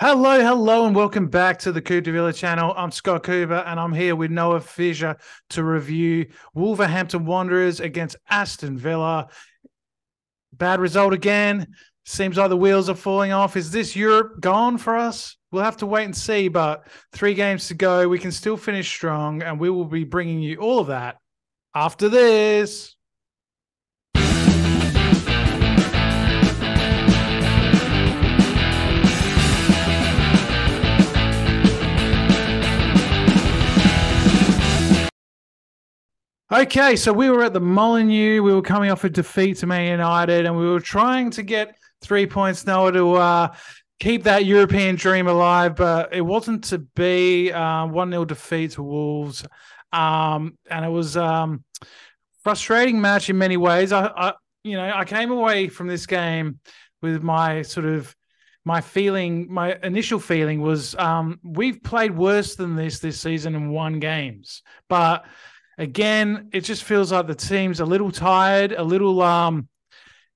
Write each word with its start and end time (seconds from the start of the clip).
Hello, 0.00 0.40
hello, 0.40 0.86
and 0.86 0.96
welcome 0.96 1.26
back 1.26 1.58
to 1.58 1.72
the 1.72 1.82
Coop 1.82 2.04
De 2.04 2.10
Villa 2.10 2.32
channel. 2.32 2.72
I'm 2.74 2.90
Scott 2.90 3.22
Cooper, 3.22 3.62
and 3.66 3.78
I'm 3.78 3.92
here 3.92 4.16
with 4.16 4.30
Noah 4.30 4.62
Fisher 4.62 5.18
to 5.50 5.62
review 5.62 6.30
Wolverhampton 6.54 7.26
Wanderers 7.26 7.80
against 7.80 8.16
Aston 8.30 8.78
Villa. 8.78 9.28
Bad 10.54 10.80
result 10.80 11.12
again. 11.12 11.74
Seems 12.06 12.38
like 12.38 12.48
the 12.48 12.56
wheels 12.56 12.88
are 12.88 12.94
falling 12.94 13.32
off. 13.32 13.58
Is 13.58 13.72
this 13.72 13.94
Europe 13.94 14.40
gone 14.40 14.78
for 14.78 14.96
us? 14.96 15.36
We'll 15.52 15.64
have 15.64 15.76
to 15.76 15.86
wait 15.86 16.06
and 16.06 16.16
see, 16.16 16.48
but 16.48 16.88
three 17.12 17.34
games 17.34 17.68
to 17.68 17.74
go. 17.74 18.08
We 18.08 18.18
can 18.18 18.32
still 18.32 18.56
finish 18.56 18.88
strong, 18.88 19.42
and 19.42 19.60
we 19.60 19.68
will 19.68 19.84
be 19.84 20.04
bringing 20.04 20.40
you 20.40 20.56
all 20.56 20.78
of 20.78 20.86
that 20.86 21.18
after 21.74 22.08
this. 22.08 22.96
Okay, 36.52 36.96
so 36.96 37.12
we 37.12 37.30
were 37.30 37.44
at 37.44 37.52
the 37.52 37.60
Molineux. 37.60 38.42
We 38.42 38.52
were 38.52 38.60
coming 38.60 38.90
off 38.90 39.04
a 39.04 39.08
defeat 39.08 39.58
to 39.58 39.68
Man 39.68 39.88
United, 39.88 40.46
and 40.46 40.56
we 40.58 40.66
were 40.66 40.80
trying 40.80 41.30
to 41.30 41.44
get 41.44 41.76
three 42.02 42.26
points 42.26 42.66
now 42.66 42.90
to 42.90 43.14
uh, 43.14 43.54
keep 44.00 44.24
that 44.24 44.46
European 44.46 44.96
dream 44.96 45.28
alive, 45.28 45.76
but 45.76 46.12
it 46.12 46.22
wasn't 46.22 46.64
to 46.64 46.78
be. 46.78 47.52
Uh, 47.52 47.86
one 47.86 48.10
0 48.10 48.24
defeat 48.24 48.72
to 48.72 48.82
Wolves, 48.82 49.46
um, 49.92 50.58
and 50.68 50.84
it 50.84 50.88
was 50.88 51.16
um, 51.16 51.62
frustrating 52.42 53.00
match 53.00 53.30
in 53.30 53.38
many 53.38 53.56
ways. 53.56 53.92
I, 53.92 54.06
I, 54.06 54.32
you 54.64 54.76
know, 54.76 54.92
I 54.92 55.04
came 55.04 55.30
away 55.30 55.68
from 55.68 55.86
this 55.86 56.04
game 56.04 56.58
with 57.00 57.22
my 57.22 57.62
sort 57.62 57.86
of 57.86 58.12
my 58.64 58.80
feeling, 58.80 59.46
my 59.52 59.78
initial 59.84 60.18
feeling 60.18 60.62
was 60.62 60.96
um, 60.96 61.38
we've 61.44 61.80
played 61.80 62.16
worse 62.16 62.56
than 62.56 62.74
this 62.74 62.98
this 62.98 63.20
season 63.20 63.54
and 63.54 63.70
won 63.70 64.00
games, 64.00 64.62
but 64.88 65.24
again, 65.80 66.50
it 66.52 66.60
just 66.60 66.84
feels 66.84 67.10
like 67.10 67.26
the 67.26 67.34
team's 67.34 67.80
a 67.80 67.84
little 67.84 68.12
tired, 68.12 68.72
a 68.72 68.84
little 68.84 69.22
um, 69.22 69.68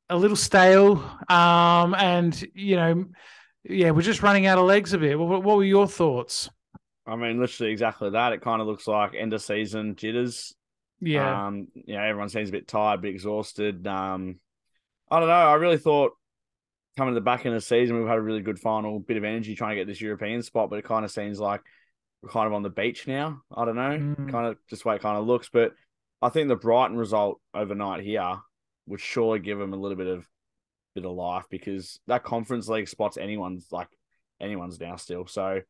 a 0.08 0.16
little 0.16 0.36
stale, 0.36 0.96
um, 1.28 1.94
and 1.94 2.44
you 2.54 2.76
know, 2.76 3.04
yeah, 3.62 3.90
we're 3.90 4.02
just 4.02 4.22
running 4.22 4.46
out 4.46 4.58
of 4.58 4.64
legs 4.64 4.92
a 4.94 4.98
bit. 4.98 5.18
What, 5.18 5.44
what 5.44 5.56
were 5.56 5.64
your 5.64 5.86
thoughts? 5.86 6.50
I 7.06 7.16
mean, 7.16 7.38
literally 7.38 7.70
exactly 7.70 8.10
that. 8.10 8.32
It 8.32 8.40
kind 8.40 8.62
of 8.62 8.66
looks 8.66 8.88
like 8.88 9.14
end 9.14 9.34
of 9.34 9.42
season 9.42 9.94
jitters. 9.94 10.54
Yeah. 11.00 11.46
Um, 11.46 11.68
you 11.74 11.94
know, 11.94 12.02
everyone 12.02 12.30
seems 12.30 12.48
a 12.48 12.52
bit 12.52 12.66
tired, 12.66 13.00
a 13.00 13.02
bit 13.02 13.14
exhausted. 13.14 13.86
Um, 13.86 14.40
I 15.10 15.20
don't 15.20 15.28
know. 15.28 15.34
I 15.34 15.54
really 15.54 15.76
thought 15.76 16.12
coming 16.96 17.12
to 17.12 17.20
the 17.20 17.24
back 17.24 17.44
end 17.44 17.54
of 17.54 17.60
the 17.60 17.66
season, 17.66 17.98
we've 17.98 18.08
had 18.08 18.16
a 18.16 18.22
really 18.22 18.40
good 18.40 18.58
final 18.58 19.00
bit 19.00 19.18
of 19.18 19.24
energy 19.24 19.54
trying 19.54 19.70
to 19.70 19.76
get 19.76 19.86
this 19.86 20.00
European 20.00 20.42
spot, 20.42 20.70
but 20.70 20.78
it 20.78 20.84
kind 20.84 21.04
of 21.04 21.10
seems 21.10 21.38
like 21.38 21.60
we're 22.24 22.30
kind 22.30 22.46
of 22.46 22.54
on 22.54 22.62
the 22.62 22.70
beach 22.70 23.06
now. 23.06 23.42
I 23.54 23.64
don't 23.66 23.76
know, 23.76 23.98
Mm. 23.98 24.30
kind 24.30 24.46
of 24.46 24.56
just 24.68 24.84
way 24.86 24.96
it 24.96 25.02
kind 25.02 25.18
of 25.18 25.26
looks. 25.26 25.50
But 25.52 25.72
I 26.22 26.30
think 26.30 26.48
the 26.48 26.56
Brighton 26.56 26.96
result 26.96 27.38
overnight 27.52 28.02
here 28.02 28.38
would 28.86 29.00
surely 29.00 29.40
give 29.40 29.58
them 29.58 29.74
a 29.74 29.76
little 29.76 29.96
bit 29.98 30.06
of 30.06 30.26
bit 30.94 31.04
of 31.04 31.12
life 31.12 31.44
because 31.50 31.98
that 32.06 32.22
Conference 32.24 32.68
League 32.68 32.88
spot's 32.88 33.16
anyone's 33.18 33.66
like 33.72 33.88
anyone's 34.40 34.80
now 34.80 34.96
still. 34.96 35.26
So 35.26 35.60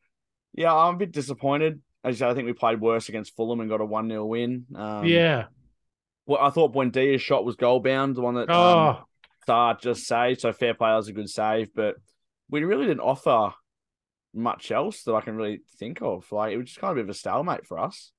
yeah, 0.53 0.73
I'm 0.73 0.95
a 0.95 0.99
bit 0.99 1.11
disappointed. 1.13 1.81
As 2.05 2.19
said, 2.19 2.29
I 2.29 2.35
think 2.35 2.47
we 2.47 2.53
played 2.53 2.81
worse 2.81 3.09
against 3.09 3.35
Fulham 3.35 3.61
and 3.61 3.69
got 3.71 3.81
a 3.81 3.85
one 3.85 4.09
0 4.09 4.27
win. 4.27 4.67
Um, 4.77 5.07
yeah. 5.07 5.47
Well, 6.27 6.39
I 6.41 6.51
thought 6.51 6.73
Buendia's 6.75 7.23
shot 7.23 7.45
was 7.45 7.57
goal 7.57 7.81
bound, 7.81 8.15
the 8.15 8.21
one 8.21 8.35
that 8.35 8.49
um, 8.51 8.97
Oh, 8.99 9.05
Star 9.43 9.75
just 9.81 10.05
saved. 10.07 10.41
So 10.43 10.53
fair 10.53 10.75
play, 10.75 10.91
that 10.91 10.97
was 10.97 11.09
a 11.09 11.13
good 11.13 11.29
save, 11.29 11.75
but 11.75 11.97
we 12.51 12.63
really 12.63 12.87
didn't 12.87 13.01
offer 13.01 13.55
much 14.35 14.71
else 14.71 15.03
that 15.05 15.15
I 15.15 15.21
can 15.21 15.37
really 15.37 15.61
think 15.79 16.03
of. 16.03 16.31
Like 16.33 16.53
it 16.53 16.57
was 16.57 16.67
just 16.67 16.81
kind 16.81 16.91
of 16.91 16.97
a 16.97 17.01
bit 17.01 17.05
of 17.05 17.11
a 17.11 17.19
stalemate 17.19 17.67
for 17.67 17.79
us. 17.79 18.13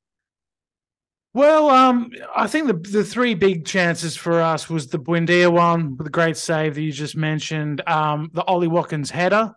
Well, 1.33 1.69
um, 1.69 2.11
I 2.33 2.47
think 2.47 2.67
the 2.67 2.89
the 2.91 3.03
three 3.03 3.33
big 3.33 3.65
chances 3.65 4.15
for 4.15 4.41
us 4.41 4.69
was 4.69 4.87
the 4.87 4.99
Buendia 4.99 5.51
one 5.51 5.97
with 5.97 6.05
the 6.05 6.11
great 6.11 6.37
save 6.37 6.75
that 6.75 6.81
you 6.81 6.93
just 6.93 7.17
mentioned, 7.17 7.85
um, 7.87 8.31
the 8.33 8.43
Ollie 8.45 8.69
Watkins 8.69 9.11
header, 9.11 9.53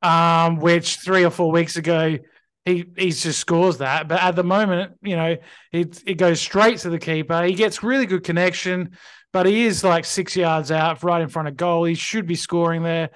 um, 0.00 0.56
which 0.56 0.96
three 1.00 1.24
or 1.24 1.30
four 1.30 1.52
weeks 1.52 1.76
ago 1.76 2.18
he 2.64 2.84
he 2.96 3.10
just 3.10 3.40
scores 3.40 3.78
that, 3.78 4.08
but 4.08 4.22
at 4.22 4.36
the 4.36 4.44
moment, 4.44 4.92
you 5.02 5.16
know, 5.16 5.36
it 5.72 6.02
it 6.06 6.14
goes 6.14 6.40
straight 6.40 6.78
to 6.78 6.90
the 6.90 6.98
keeper. 6.98 7.42
He 7.42 7.54
gets 7.54 7.82
really 7.82 8.06
good 8.06 8.22
connection, 8.22 8.96
but 9.32 9.46
he 9.46 9.64
is 9.64 9.82
like 9.82 10.04
six 10.04 10.36
yards 10.36 10.70
out, 10.70 11.02
right 11.02 11.20
in 11.20 11.28
front 11.28 11.48
of 11.48 11.56
goal. 11.56 11.84
He 11.84 11.94
should 11.94 12.26
be 12.26 12.36
scoring 12.36 12.82
there. 12.82 13.10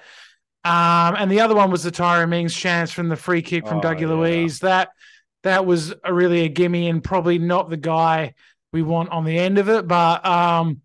Um, 0.67 1.15
and 1.17 1.31
the 1.31 1.39
other 1.39 1.55
one 1.55 1.71
was 1.71 1.83
the 1.83 1.91
Tyrone 1.91 2.29
Mings 2.29 2.53
chance 2.53 2.91
from 2.91 3.07
the 3.07 3.15
free 3.15 3.41
kick 3.41 3.65
from 3.67 3.77
Oh, 3.77 3.81
Dougie 3.81 4.01
yeah. 4.01 4.07
Luiz. 4.07 4.59
That 4.59 4.89
that 5.43 5.65
was 5.65 5.93
a 6.03 6.13
really 6.13 6.41
a 6.41 6.49
gimme 6.49 6.89
and 6.89 7.01
probably 7.03 7.39
not 7.39 7.69
the 7.69 7.77
guy 7.77 8.33
we 8.73 8.81
want 8.81 9.09
on 9.09 9.23
the 9.23 9.37
end 9.37 9.57
of 9.59 9.69
it. 9.69 9.87
But 9.87 10.25
um, 10.25 10.81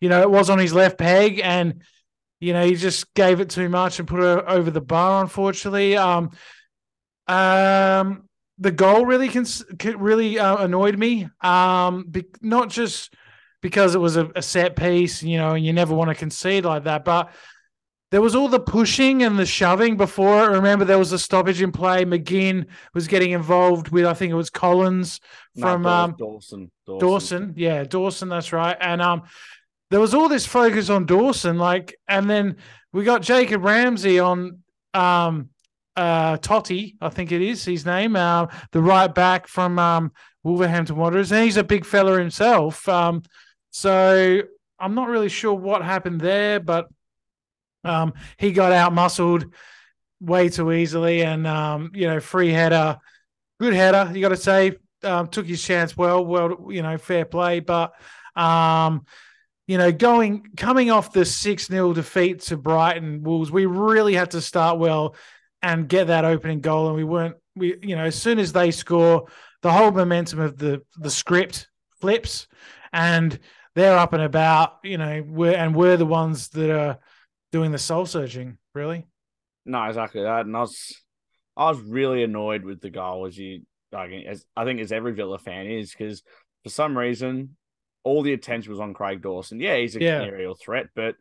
you 0.00 0.08
know, 0.08 0.22
it 0.22 0.30
was 0.30 0.48
on 0.48 0.58
his 0.58 0.72
left 0.72 0.96
peg, 0.96 1.40
and 1.42 1.82
you 2.40 2.54
know 2.54 2.64
he 2.64 2.76
just 2.76 3.12
gave 3.14 3.40
it 3.40 3.50
too 3.50 3.68
much 3.68 3.98
and 3.98 4.08
put 4.08 4.20
it 4.20 4.44
over 4.46 4.70
the 4.70 4.80
bar. 4.80 5.22
Unfortunately, 5.22 5.96
um, 5.96 6.30
um, 7.26 8.28
the 8.58 8.70
goal 8.70 9.04
really 9.04 9.28
cons- 9.28 9.64
really 9.84 10.38
uh, 10.38 10.64
annoyed 10.64 10.98
me. 10.98 11.28
Um, 11.42 12.04
be- 12.04 12.24
not 12.40 12.70
just 12.70 13.12
because 13.60 13.94
it 13.94 13.98
was 13.98 14.16
a, 14.16 14.30
a 14.34 14.42
set 14.42 14.76
piece, 14.76 15.22
you 15.22 15.36
know, 15.38 15.54
and 15.54 15.64
you 15.66 15.72
never 15.72 15.94
want 15.94 16.08
to 16.08 16.14
concede 16.14 16.64
like 16.64 16.84
that, 16.84 17.04
but 17.04 17.30
there 18.10 18.22
was 18.22 18.34
all 18.34 18.48
the 18.48 18.60
pushing 18.60 19.22
and 19.22 19.38
the 19.38 19.46
shoving 19.46 19.96
before. 19.96 20.44
it. 20.44 20.56
Remember, 20.56 20.84
there 20.84 20.98
was 20.98 21.12
a 21.12 21.18
stoppage 21.18 21.60
in 21.60 21.72
play. 21.72 22.04
McGinn 22.04 22.66
was 22.94 23.08
getting 23.08 23.32
involved 23.32 23.88
with, 23.88 24.06
I 24.06 24.14
think 24.14 24.30
it 24.30 24.36
was 24.36 24.50
Collins 24.50 25.20
from 25.58 25.82
Daw- 25.82 26.04
um, 26.04 26.14
Dawson, 26.16 26.70
Dawson. 26.86 27.00
Dawson. 27.00 27.54
Yeah, 27.56 27.84
Dawson, 27.84 28.28
that's 28.28 28.52
right. 28.52 28.76
And 28.80 29.02
um, 29.02 29.22
there 29.90 30.00
was 30.00 30.14
all 30.14 30.28
this 30.28 30.46
focus 30.46 30.88
on 30.88 31.06
Dawson, 31.06 31.58
like, 31.58 31.96
and 32.06 32.30
then 32.30 32.56
we 32.92 33.04
got 33.04 33.22
Jacob 33.22 33.64
Ramsey 33.64 34.20
on 34.20 34.62
um, 34.94 35.50
uh, 35.96 36.36
Toti, 36.36 36.94
I 37.00 37.08
think 37.08 37.32
it 37.32 37.42
is 37.42 37.64
his 37.64 37.84
name, 37.84 38.16
uh, 38.16 38.46
the 38.70 38.80
right 38.82 39.12
back 39.12 39.48
from 39.48 39.78
um, 39.78 40.12
Wolverhampton 40.44 40.96
Wanderers, 40.96 41.32
and 41.32 41.44
he's 41.44 41.56
a 41.56 41.64
big 41.64 41.84
fella 41.84 42.18
himself. 42.18 42.88
Um, 42.88 43.22
so 43.70 44.42
I'm 44.78 44.94
not 44.94 45.08
really 45.08 45.28
sure 45.28 45.54
what 45.54 45.82
happened 45.82 46.20
there, 46.20 46.60
but 46.60 46.86
um, 47.86 48.14
he 48.38 48.52
got 48.52 48.72
out 48.72 48.92
muscled 48.92 49.46
way 50.20 50.48
too 50.48 50.72
easily, 50.72 51.22
and 51.22 51.46
um, 51.46 51.90
you 51.94 52.06
know, 52.06 52.20
free 52.20 52.50
header, 52.50 52.98
good 53.60 53.74
header. 53.74 54.10
You 54.14 54.20
got 54.20 54.30
to 54.30 54.36
say, 54.36 54.76
um, 55.02 55.28
took 55.28 55.46
his 55.46 55.62
chance 55.62 55.96
well. 55.96 56.24
Well, 56.24 56.68
you 56.70 56.82
know, 56.82 56.98
fair 56.98 57.24
play, 57.24 57.60
but 57.60 57.92
um, 58.34 59.04
you 59.66 59.78
know, 59.78 59.90
going 59.90 60.46
coming 60.56 60.90
off 60.90 61.12
the 61.12 61.24
six 61.24 61.66
0 61.66 61.92
defeat 61.92 62.40
to 62.42 62.56
Brighton 62.56 63.22
Wolves, 63.22 63.50
we 63.50 63.66
really 63.66 64.14
had 64.14 64.30
to 64.32 64.40
start 64.40 64.78
well 64.78 65.16
and 65.62 65.88
get 65.88 66.08
that 66.08 66.24
opening 66.24 66.60
goal, 66.60 66.88
and 66.88 66.96
we 66.96 67.04
weren't. 67.04 67.36
We, 67.56 67.76
you 67.82 67.96
know, 67.96 68.04
as 68.04 68.14
soon 68.14 68.38
as 68.38 68.52
they 68.52 68.70
score, 68.70 69.26
the 69.62 69.72
whole 69.72 69.90
momentum 69.90 70.40
of 70.40 70.58
the 70.58 70.82
the 70.96 71.10
script 71.10 71.68
flips, 72.00 72.46
and 72.92 73.38
they're 73.74 73.96
up 73.96 74.12
and 74.12 74.22
about. 74.22 74.78
You 74.84 74.98
know, 74.98 75.24
we're 75.26 75.56
and 75.56 75.74
we're 75.74 75.96
the 75.96 76.06
ones 76.06 76.48
that 76.50 76.70
are 76.70 76.98
doing 77.52 77.72
the 77.72 77.78
soul 77.78 78.06
searching. 78.06 78.58
Really, 78.74 79.06
No, 79.64 79.84
exactly 79.84 80.22
that. 80.22 80.46
And 80.46 80.56
I 80.56 80.60
was, 80.60 81.02
I 81.56 81.70
was 81.70 81.80
really 81.80 82.22
annoyed 82.22 82.64
with 82.64 82.80
the 82.80 82.90
goal, 82.90 83.26
as 83.26 83.36
you, 83.38 83.62
like, 83.92 84.12
as 84.26 84.44
I 84.56 84.64
think 84.64 84.80
as 84.80 84.92
every 84.92 85.12
Villa 85.12 85.38
fan 85.38 85.66
is, 85.66 85.90
because 85.90 86.22
for 86.64 86.70
some 86.70 86.96
reason, 86.96 87.56
all 88.04 88.22
the 88.22 88.32
attention 88.32 88.70
was 88.70 88.80
on 88.80 88.94
Craig 88.94 89.22
Dawson. 89.22 89.60
Yeah, 89.60 89.76
he's 89.76 89.96
a 89.96 90.00
Yeah. 90.00 90.22
aerial 90.22 90.54
threat, 90.54 90.88
but 90.94 91.16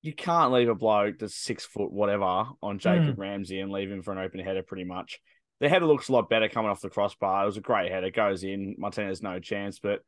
you 0.00 0.12
can't 0.12 0.52
leave 0.52 0.68
a 0.68 0.74
bloke 0.74 1.18
that's 1.20 1.36
six 1.36 1.64
foot 1.64 1.92
whatever 1.92 2.24
on 2.24 2.76
mm. 2.76 2.78
Jacob 2.78 3.18
Ramsey 3.18 3.60
and 3.60 3.70
leave 3.70 3.90
him 3.90 4.02
for 4.02 4.12
an 4.12 4.18
open 4.18 4.40
header. 4.40 4.62
Pretty 4.62 4.84
much, 4.84 5.20
the 5.60 5.68
header 5.68 5.86
looks 5.86 6.08
a 6.08 6.12
lot 6.12 6.28
better 6.28 6.48
coming 6.48 6.70
off 6.70 6.80
the 6.80 6.90
crossbar. 6.90 7.42
It 7.42 7.46
was 7.46 7.56
a 7.56 7.60
great 7.60 7.92
header, 7.92 8.10
goes 8.10 8.42
in. 8.42 8.74
Martinez 8.78 9.22
no 9.22 9.38
chance, 9.38 9.78
but 9.78 10.00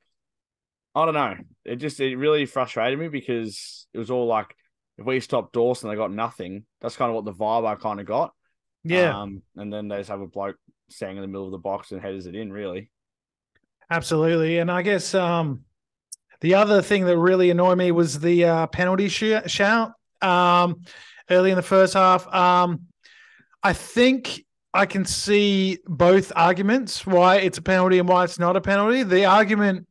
I 0.97 1.05
don't 1.05 1.15
know. 1.15 1.37
It 1.65 1.77
just 1.77 2.01
it 2.01 2.17
really 2.17 2.47
frustrated 2.47 2.99
me 2.99 3.07
because 3.09 3.87
it 3.93 3.99
was 3.99 4.11
all 4.11 4.27
like 4.27 4.57
if 4.99 5.05
we 5.07 5.21
stop 5.21 5.53
Dawson, 5.53 5.89
they 5.91 5.97
got 5.97 6.13
nothing. 6.13 6.65
That's 6.81 6.97
kind 6.97 7.11
of 7.11 7.17
what 7.17 7.25
the 7.25 7.33
vibe 7.33 7.67
I 7.67 7.75
kind 7.75 8.01
of 8.01 8.07
got. 8.07 8.33
yeah, 8.85 9.21
Um, 9.23 9.43
and 9.57 9.73
then 9.73 9.89
they 9.89 9.99
just 9.99 10.11
have 10.11 10.21
a 10.21 10.27
bloke 10.27 10.57
standing 10.89 11.17
in 11.17 11.23
the 11.23 11.29
middle 11.29 11.47
of 11.47 11.53
the 11.53 11.59
box 11.59 11.93
and 11.93 12.01
headers 12.01 12.27
it 12.27 12.35
in, 12.37 12.53
really. 12.53 12.91
absolutely. 13.91 14.59
And 14.59 14.71
I 14.71 14.83
guess 14.83 15.15
um, 15.15 15.65
the 16.41 16.55
other 16.55 16.83
thing 16.83 17.05
that 17.07 17.19
really 17.19 17.51
annoyed 17.51 17.79
me 17.79 17.91
was 17.93 18.21
the 18.21 18.45
uh, 18.45 18.67
penalty 18.69 19.09
sh- 19.09 19.47
shout 19.47 19.93
um, 20.23 20.83
early 21.31 21.51
in 21.51 21.57
the 21.57 21.63
first 21.63 21.95
half. 21.95 22.33
Um, 22.33 22.83
I 23.63 23.73
think 23.73 24.45
I 24.75 24.87
can 24.87 25.05
see 25.05 25.79
both 25.87 26.33
arguments 26.37 27.07
why 27.07 27.37
it's 27.37 27.59
a 27.59 27.63
penalty 27.63 27.99
and 27.99 28.09
why 28.09 28.25
it's 28.25 28.39
not 28.39 28.57
a 28.57 28.61
penalty. 28.61 29.03
The 29.03 29.25
argument 29.27 29.87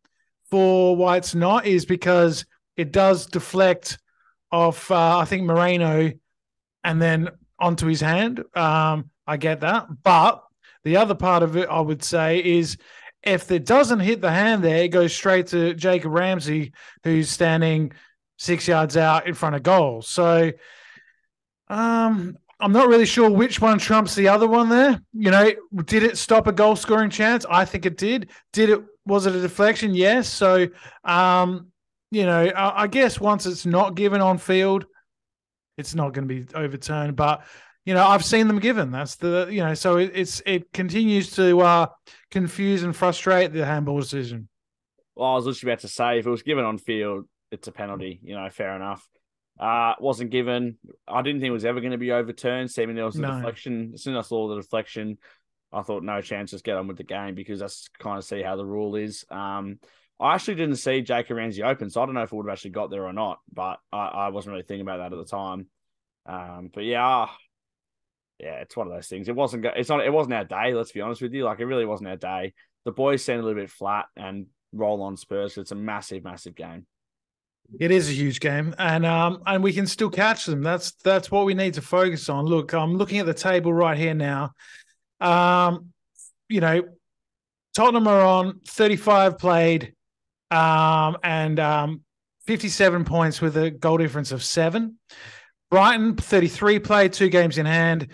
for 0.52 0.96
why 0.96 1.18
it's 1.18 1.36
not 1.36 1.66
is 1.66 1.86
because 1.86 2.46
it 2.78 2.92
does 2.92 3.28
deflect 3.28 3.98
off, 4.54 4.92
uh, 4.92 5.18
I 5.18 5.26
think, 5.26 5.44
Moreno 5.44 6.12
and 6.84 7.02
then 7.02 7.30
onto 7.60 7.88
his 7.88 8.00
hand. 8.00 8.44
Um, 8.56 9.10
I 9.26 9.38
get 9.38 9.62
that, 9.62 9.88
but 10.04 10.44
the 10.84 10.98
other 10.98 11.16
part 11.16 11.44
of 11.44 11.58
it, 11.58 11.68
I 11.70 11.80
would 11.80 12.04
say, 12.04 12.40
is 12.44 12.78
if 13.24 13.50
it 13.52 13.66
doesn't 13.66 14.02
hit 14.02 14.22
the 14.22 14.32
hand 14.32 14.64
there, 14.64 14.84
it 14.84 14.90
goes 14.90 15.14
straight 15.14 15.48
to 15.48 15.74
Jacob 15.74 16.12
Ramsey, 16.12 16.72
who's 17.04 17.30
standing 17.30 17.94
six 18.38 18.68
yards 18.68 18.96
out 18.96 19.28
in 19.28 19.34
front 19.34 19.56
of 19.56 19.64
goal. 19.64 20.02
So, 20.02 20.52
um, 21.70 22.38
I'm 22.60 22.72
not 22.72 22.88
really 22.88 23.06
sure 23.06 23.30
which 23.30 23.60
one 23.60 23.80
trumps 23.80 24.14
the 24.14 24.28
other 24.28 24.48
one 24.48 24.70
there. 24.70 25.02
You 25.14 25.32
know, 25.32 25.52
did 25.86 26.04
it 26.04 26.18
stop 26.18 26.48
a 26.48 26.52
goal 26.52 26.76
scoring 26.76 27.10
chance? 27.10 27.46
I 27.50 27.66
think 27.66 27.86
it 27.86 27.98
did. 27.98 28.30
Did 28.52 28.70
it 28.70 28.82
was 29.06 29.26
it 29.26 29.36
a 29.36 29.42
deflection? 29.42 29.96
Yes. 29.96 30.30
So 30.30 30.68
um, 31.04 31.73
you 32.14 32.26
know, 32.26 32.46
I, 32.46 32.84
I 32.84 32.88
guess 32.88 33.20
once 33.20 33.46
it's 33.46 33.66
not 33.66 33.96
given 33.96 34.22
on 34.22 34.38
field, 34.38 34.86
it's 35.78 35.96
not 35.96 36.14
going 36.14 36.28
to 36.28 36.34
be 36.34 36.46
overturned. 36.56 37.16
But 37.16 37.44
you 37.86 37.94
know, 37.94 38.06
I've 38.06 38.24
seen 38.24 38.48
them 38.48 38.60
given. 38.60 38.92
That's 38.92 39.16
the 39.16 39.48
you 39.50 39.62
know, 39.62 39.74
so 39.74 39.98
it, 39.98 40.12
it's 40.14 40.42
it 40.46 40.72
continues 40.72 41.32
to 41.32 41.60
uh, 41.62 41.88
confuse 42.32 42.84
and 42.84 42.96
frustrate 42.96 43.52
the 43.52 43.66
handball 43.66 44.00
decision. 44.00 44.48
Well, 45.16 45.32
I 45.32 45.36
was 45.36 45.46
literally 45.46 45.74
about 45.74 45.82
to 45.82 45.88
say 45.88 46.20
if 46.20 46.26
it 46.26 46.30
was 46.30 46.44
given 46.44 46.66
on 46.66 46.78
field, 46.78 47.26
it's 47.52 47.68
a 47.68 47.72
penalty. 47.72 48.20
You 48.24 48.36
know, 48.36 48.48
fair 48.50 48.76
enough. 48.76 49.08
Uh, 49.60 49.94
wasn't 50.00 50.32
given. 50.32 50.78
I 51.08 51.22
didn't 51.22 51.42
think 51.42 51.50
it 51.50 51.54
was 51.54 51.66
ever 51.66 51.80
going 51.80 51.92
to 51.92 51.98
be 51.98 52.12
overturned. 52.12 52.72
Seeming 52.72 52.96
there 52.96 53.06
was 53.06 53.16
a 53.16 53.22
no. 53.22 53.36
deflection. 53.36 53.92
As 53.96 54.04
soon 54.04 54.16
as 54.16 54.26
I 54.26 54.28
saw 54.28 54.48
the 54.50 54.56
deflection, 54.56 55.18
I 55.72 55.82
thought 55.82 56.04
no 56.04 56.22
chance, 56.22 56.52
just 56.52 56.64
get 56.64 56.78
on 56.78 56.88
with 56.88 56.98
the 56.98 57.04
game 57.04 57.36
because 57.36 57.60
that's 57.60 57.90
kind 58.00 58.18
of 58.18 58.24
see 58.24 58.42
how 58.42 58.56
the 58.56 58.66
rule 58.66 58.96
is. 58.96 59.26
Um, 59.30 59.80
I 60.20 60.36
actually 60.36 60.56
didn't 60.56 60.78
see 60.78 61.02
Jacob 61.02 61.38
Ramsey 61.38 61.64
open, 61.64 61.90
so 61.90 62.02
I 62.02 62.06
don't 62.06 62.16
know 62.16 62.24
if 62.24 62.32
it 62.32 62.36
would 62.36 62.48
have 62.48 62.54
actually 62.54 62.72
got 62.72 62.90
there 62.90 63.06
or 63.06 63.14
not. 63.14 63.40
But 63.52 63.80
I, 63.92 64.06
I 64.06 64.30
wasn't 64.30 64.54
really 64.54 64.64
thinking 64.64 64.86
about 64.88 64.98
that 64.98 65.14
at 65.14 65.18
the 65.18 65.26
time. 65.26 65.68
Um, 66.26 66.70
but 66.74 66.84
yeah, 66.86 67.28
yeah, 68.40 68.62
it's 68.62 68.76
one 68.76 68.88
of 68.88 68.94
those 68.94 69.08
things. 69.08 69.28
It 69.28 69.36
wasn't. 69.36 69.66
It's 69.66 69.90
not. 69.90 70.06
It 70.06 70.14
wasn't 70.14 70.36
our 70.36 70.46
day. 70.46 70.74
Let's 70.74 70.92
be 70.92 71.02
honest 71.02 71.22
with 71.22 71.34
you. 71.34 71.46
Like 71.46 71.60
it 71.60 71.66
really 71.66 71.86
wasn't 71.86 72.10
our 72.10 72.18
day. 72.18 72.54
The 72.86 72.92
boys 72.92 73.24
seemed 73.24 73.40
a 73.40 73.44
little 73.44 73.62
bit 73.62 73.70
flat 73.70 74.06
and 74.16 74.48
roll 74.72 75.02
on 75.02 75.18
Spurs. 75.18 75.58
It's 75.58 75.72
a 75.72 75.76
massive, 75.76 76.24
massive 76.24 76.56
game. 76.56 76.86
It 77.80 77.92
is 77.92 78.10
a 78.10 78.14
huge 78.14 78.40
game, 78.40 78.76
and 78.78 79.06
um, 79.06 79.42
and 79.46 79.64
we 79.64 79.74
can 79.74 79.88
still 79.88 80.10
catch 80.10 80.46
them. 80.46 80.62
That's 80.62 80.92
that's 81.04 81.32
what 81.32 81.46
we 81.46 81.54
need 81.54 81.76
to 81.76 81.82
focus 81.82 82.30
on. 82.30 82.46
Look, 82.46 82.74
I'm 82.74 82.98
looking 82.98 83.20
at 83.20 83.26
the 83.26 83.34
table 83.34 83.74
right 83.74 83.98
here 83.98 84.14
now. 84.14 84.52
Um, 85.20 85.94
you 86.50 86.62
know, 86.62 86.84
Tottenham 87.74 88.08
are 88.08 88.22
on 88.22 88.60
35 88.68 89.38
played, 89.40 89.94
um, 90.54 91.18
and 91.24 91.60
um, 91.60 92.02
57 92.46 93.06
points 93.06 93.42
with 93.42 93.58
a 93.58 93.72
goal 93.72 93.98
difference 93.98 94.32
of 94.32 94.44
seven. 94.44 95.00
Brighton 95.72 96.16
33 96.16 96.80
played, 96.80 97.14
two 97.14 97.30
games 97.30 97.58
in 97.58 97.66
hand, 97.66 98.10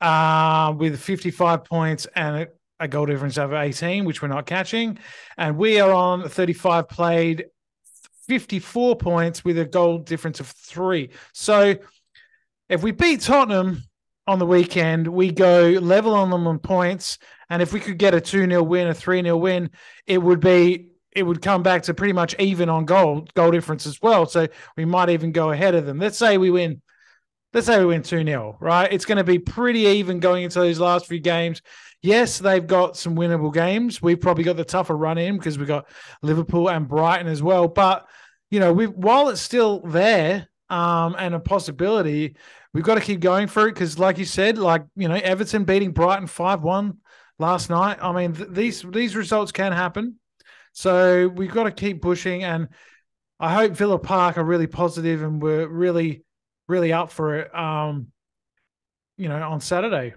uh, 0.00 0.72
with 0.76 1.00
55 1.00 1.64
points 1.64 2.06
and 2.14 2.48
a, 2.78 2.88
goal 2.88 3.06
difference 3.06 3.36
of 3.36 3.52
18, 3.52 4.04
which 4.04 4.22
we're 4.22 4.28
not 4.28 4.46
catching. 4.46 4.98
And 5.36 5.56
we 5.58 5.80
are 5.80 5.92
on 5.92 6.28
35 6.28 6.88
played, 6.88 7.46
54 8.28 8.96
points 8.96 9.44
with 9.44 9.58
a 9.58 9.64
goal 9.64 9.98
difference 9.98 10.38
of 10.38 10.46
three. 10.46 11.10
So 11.34 11.74
if 12.68 12.82
we 12.82 12.92
beat 12.92 13.20
Tottenham 13.20 13.82
on 14.28 14.38
the 14.38 14.46
weekend, 14.46 15.08
we 15.08 15.32
go 15.32 15.70
level 15.82 16.14
on 16.14 16.30
them 16.30 16.46
on 16.46 16.60
points. 16.60 17.18
And 17.50 17.60
if 17.60 17.72
we 17.72 17.80
could 17.80 17.98
get 17.98 18.14
a 18.14 18.20
2 18.20 18.46
0 18.46 18.62
win, 18.62 18.86
a 18.86 18.94
3 18.94 19.22
0 19.22 19.36
win, 19.36 19.70
it 20.06 20.18
would 20.18 20.40
be 20.40 20.89
it 21.12 21.22
would 21.22 21.42
come 21.42 21.62
back 21.62 21.82
to 21.84 21.94
pretty 21.94 22.12
much 22.12 22.34
even 22.38 22.68
on 22.68 22.84
goal 22.84 23.26
goal 23.34 23.50
difference 23.50 23.86
as 23.86 24.00
well. 24.00 24.26
So 24.26 24.48
we 24.76 24.84
might 24.84 25.10
even 25.10 25.32
go 25.32 25.50
ahead 25.50 25.74
of 25.74 25.86
them. 25.86 25.98
Let's 25.98 26.18
say 26.18 26.38
we 26.38 26.50
win. 26.50 26.82
Let's 27.52 27.66
say 27.66 27.80
we 27.80 27.86
win 27.86 28.02
2 28.02 28.24
0, 28.24 28.56
right? 28.60 28.92
It's 28.92 29.04
going 29.04 29.18
to 29.18 29.24
be 29.24 29.40
pretty 29.40 29.80
even 29.80 30.20
going 30.20 30.44
into 30.44 30.60
those 30.60 30.78
last 30.78 31.06
few 31.06 31.18
games. 31.18 31.62
Yes, 32.00 32.38
they've 32.38 32.66
got 32.66 32.96
some 32.96 33.16
winnable 33.16 33.52
games. 33.52 34.00
We've 34.00 34.20
probably 34.20 34.44
got 34.44 34.56
the 34.56 34.64
tougher 34.64 34.96
run 34.96 35.18
in 35.18 35.36
because 35.36 35.58
we've 35.58 35.66
got 35.66 35.88
Liverpool 36.22 36.70
and 36.70 36.86
Brighton 36.86 37.26
as 37.26 37.42
well. 37.42 37.66
But, 37.66 38.06
you 38.50 38.60
know, 38.60 38.72
we 38.72 38.86
while 38.86 39.28
it's 39.30 39.40
still 39.40 39.80
there 39.80 40.48
um, 40.68 41.16
and 41.18 41.34
a 41.34 41.40
possibility, 41.40 42.36
we've 42.72 42.84
got 42.84 42.94
to 42.94 43.00
keep 43.00 43.18
going 43.18 43.48
for 43.48 43.66
it 43.66 43.74
because, 43.74 43.98
like 43.98 44.16
you 44.16 44.24
said, 44.24 44.56
like, 44.56 44.84
you 44.94 45.08
know, 45.08 45.16
Everton 45.16 45.64
beating 45.64 45.90
Brighton 45.90 46.28
5 46.28 46.62
1 46.62 46.98
last 47.40 47.68
night. 47.68 47.98
I 48.00 48.12
mean, 48.12 48.34
th- 48.34 48.50
these 48.50 48.82
these 48.82 49.16
results 49.16 49.50
can 49.50 49.72
happen. 49.72 50.19
So 50.72 51.28
we've 51.28 51.52
got 51.52 51.64
to 51.64 51.70
keep 51.70 52.02
pushing. 52.02 52.44
And 52.44 52.68
I 53.38 53.54
hope 53.54 53.72
Villa 53.72 53.98
Park 53.98 54.38
are 54.38 54.44
really 54.44 54.66
positive 54.66 55.22
and 55.22 55.42
we're 55.42 55.66
really, 55.66 56.24
really 56.68 56.92
up 56.92 57.10
for 57.10 57.36
it. 57.36 57.54
Um, 57.54 58.08
you 59.16 59.28
know, 59.28 59.36
on 59.36 59.60
Saturday. 59.60 60.14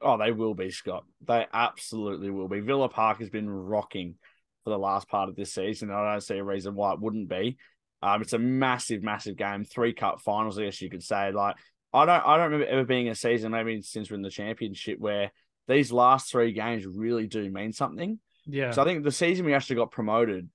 Oh, 0.00 0.18
they 0.18 0.30
will 0.30 0.54
be, 0.54 0.70
Scott. 0.70 1.04
They 1.26 1.46
absolutely 1.52 2.30
will 2.30 2.48
be. 2.48 2.60
Villa 2.60 2.88
Park 2.88 3.18
has 3.20 3.30
been 3.30 3.48
rocking 3.48 4.16
for 4.64 4.70
the 4.70 4.78
last 4.78 5.08
part 5.08 5.28
of 5.28 5.36
this 5.36 5.54
season. 5.54 5.90
I 5.90 6.12
don't 6.12 6.20
see 6.20 6.38
a 6.38 6.44
reason 6.44 6.74
why 6.74 6.92
it 6.92 7.00
wouldn't 7.00 7.28
be. 7.28 7.56
Um, 8.02 8.20
it's 8.20 8.34
a 8.34 8.38
massive, 8.38 9.02
massive 9.02 9.36
game. 9.36 9.64
Three 9.64 9.92
cup 9.92 10.20
finals, 10.20 10.58
I 10.58 10.64
guess 10.64 10.80
you 10.82 10.90
could 10.90 11.02
say. 11.02 11.32
Like 11.32 11.56
I 11.92 12.04
don't, 12.04 12.26
I 12.26 12.36
don't 12.36 12.52
remember 12.52 12.66
ever 12.66 12.84
being 12.84 13.08
a 13.08 13.14
season, 13.14 13.52
maybe 13.52 13.80
since 13.82 14.10
we're 14.10 14.16
in 14.16 14.22
the 14.22 14.30
championship, 14.30 14.98
where 14.98 15.32
these 15.66 15.92
last 15.92 16.30
three 16.30 16.52
games 16.52 16.86
really 16.86 17.26
do 17.26 17.50
mean 17.50 17.72
something. 17.72 18.18
Yeah. 18.46 18.70
So 18.70 18.82
I 18.82 18.84
think 18.84 19.04
the 19.04 19.12
season 19.12 19.46
we 19.46 19.54
actually 19.54 19.76
got 19.76 19.90
promoted, 19.90 20.48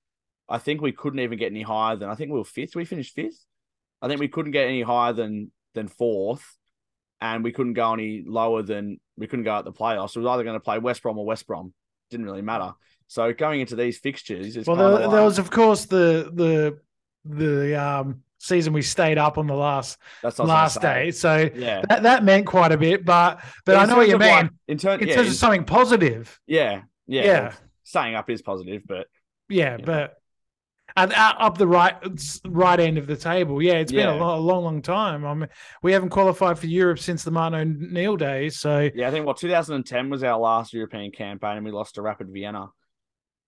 I 0.48 0.58
think 0.58 0.82
we 0.82 0.92
couldn't 0.92 1.20
even 1.20 1.38
get 1.38 1.52
any 1.52 1.62
higher 1.62 1.96
than 1.96 2.10
I 2.10 2.16
think 2.16 2.32
we 2.32 2.38
were 2.38 2.46
fifth. 2.46 2.76
We 2.76 2.86
finished 2.86 3.14
fifth. 3.14 3.46
I 4.02 4.08
think 4.08 4.20
we 4.20 4.28
couldn't 4.28 4.52
get 4.52 4.68
any 4.68 4.82
higher 4.82 5.14
than 5.14 5.52
than 5.74 5.88
fourth, 5.88 6.58
and 7.20 7.44
we 7.44 7.52
couldn't 7.52 7.74
go 7.74 7.94
any 7.94 8.24
lower 8.26 8.62
than 8.62 9.00
we 9.18 9.28
couldn't 9.28 9.46
go 9.46 9.56
at 9.56 9.66
the 9.66 9.72
playoffs. 9.72 10.16
We 10.16 10.24
were 10.24 10.30
either 10.30 10.44
going 10.44 10.56
to 10.56 10.60
play 10.60 10.80
West 10.80 11.04
Brom 11.04 11.18
or 11.18 11.26
West 11.26 11.48
Brom. 11.48 11.74
Didn't 12.10 12.26
really 12.26 12.42
matter. 12.42 12.74
So 13.08 13.32
going 13.34 13.62
into 13.62 13.76
these 13.76 14.00
fixtures, 14.00 14.58
well, 14.66 14.76
there, 14.76 14.90
like... 14.90 15.12
there 15.12 15.24
was 15.24 15.38
of 15.38 15.52
course 15.52 15.86
the 15.86 16.32
the 16.34 16.80
the 17.26 17.82
um 17.82 18.24
season 18.42 18.74
we 18.74 18.82
stayed 18.82 19.18
up 19.18 19.38
on 19.38 19.48
the 19.48 19.54
last 19.54 19.98
last 20.40 20.82
day. 20.82 21.12
So 21.12 21.50
yeah. 21.54 21.84
that, 21.88 22.04
that 22.04 22.24
meant 22.24 22.48
quite 22.48 22.72
a 22.72 22.78
bit. 22.78 23.06
But 23.06 23.42
but, 23.66 23.78
I 23.78 23.86
know 23.86 23.98
what 23.98 24.10
you 24.10 24.18
mean. 24.18 24.30
Like, 24.30 24.52
in, 24.68 24.78
ter- 24.78 24.96
in 24.96 25.08
yeah, 25.08 25.16
terms 25.16 25.28
in, 25.28 25.34
of 25.34 25.38
something 25.38 25.64
positive. 25.64 26.40
Yeah. 26.48 26.82
Yeah. 27.08 27.24
Yeah. 27.24 27.54
Staying 27.92 28.16
up 28.16 28.30
is 28.30 28.42
positive, 28.42 28.84
but 28.88 29.08
yeah, 29.50 29.76
but 29.76 30.14
and 30.96 31.12
up 31.14 31.58
the 31.58 31.68
right 31.68 31.96
right 32.46 32.80
end 32.80 32.98
of 32.98 33.06
the 33.06 33.18
table. 33.18 33.62
Yeah, 33.62 33.74
it's 33.74 33.92
been 33.92 34.08
a, 34.08 34.16
long, 34.16 34.40
a 34.40 34.42
long, 34.42 34.64
long 34.64 34.82
time. 34.82 35.26
I 35.26 35.34
mean, 35.34 35.50
we 35.84 35.92
haven't 35.92 36.12
qualified 36.12 36.58
for 36.58 36.68
Europe 36.68 37.00
since 37.00 37.26
the 37.26 37.32
Martin 37.32 37.90
Neil 37.92 38.16
days. 38.16 38.60
So 38.62 38.90
yeah, 38.96 39.10
I 39.10 39.12
think 39.12 39.26
what 39.26 39.36
2010 39.36 40.10
was 40.10 40.24
our 40.24 40.40
last 40.40 40.72
European 40.72 41.12
campaign, 41.12 41.58
and 41.58 41.66
we 41.66 41.72
lost 41.72 41.96
to 41.96 42.02
Rapid 42.02 42.30
Vienna. 42.32 42.70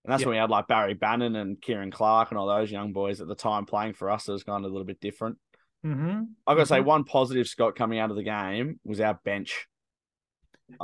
And 0.03 0.11
that's 0.11 0.19
yep. 0.19 0.27
when 0.27 0.33
we 0.33 0.39
had 0.39 0.49
like 0.49 0.67
Barry 0.67 0.93
Bannan 0.93 1.37
and 1.37 1.61
Ciaran 1.61 1.89
Clark 1.89 2.31
and 2.31 2.37
all 2.37 2.47
those 2.47 2.69
young 2.69 2.91
boys 2.91 3.21
at 3.21 3.29
the 3.29 3.35
time 3.35 3.65
playing 3.65 3.93
for 3.93 4.09
us. 4.09 4.27
It 4.27 4.33
was 4.33 4.43
kind 4.43 4.65
of 4.65 4.69
a 4.69 4.73
little 4.73 4.85
bit 4.85 4.99
different. 4.99 5.37
Mm-hmm. 5.85 6.23
I've 6.45 6.57
got 6.57 6.67
to 6.67 6.73
mm-hmm. 6.73 6.73
say, 6.73 6.81
one 6.81 7.05
positive, 7.05 7.47
Scott, 7.47 7.77
coming 7.77 7.99
out 7.99 8.09
of 8.09 8.17
the 8.17 8.23
game 8.23 8.81
was 8.83 8.99
our 8.99 9.17
bench. 9.23 9.67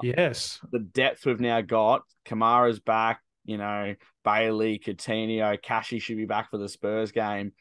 Yes. 0.02 0.60
The 0.72 0.80
depth 0.80 1.26
we've 1.26 1.40
now 1.40 1.62
got. 1.62 2.04
Kamara's 2.26 2.80
back, 2.80 3.22
you 3.46 3.58
know, 3.58 3.96
Bailey, 4.24 4.80
Coutinho, 4.80 5.62
Cashy 5.62 6.00
should 6.00 6.18
be 6.18 6.26
back 6.26 6.52
for 6.52 6.58
the 6.58 6.70
Spurs 6.70 7.12
game. 7.12 7.54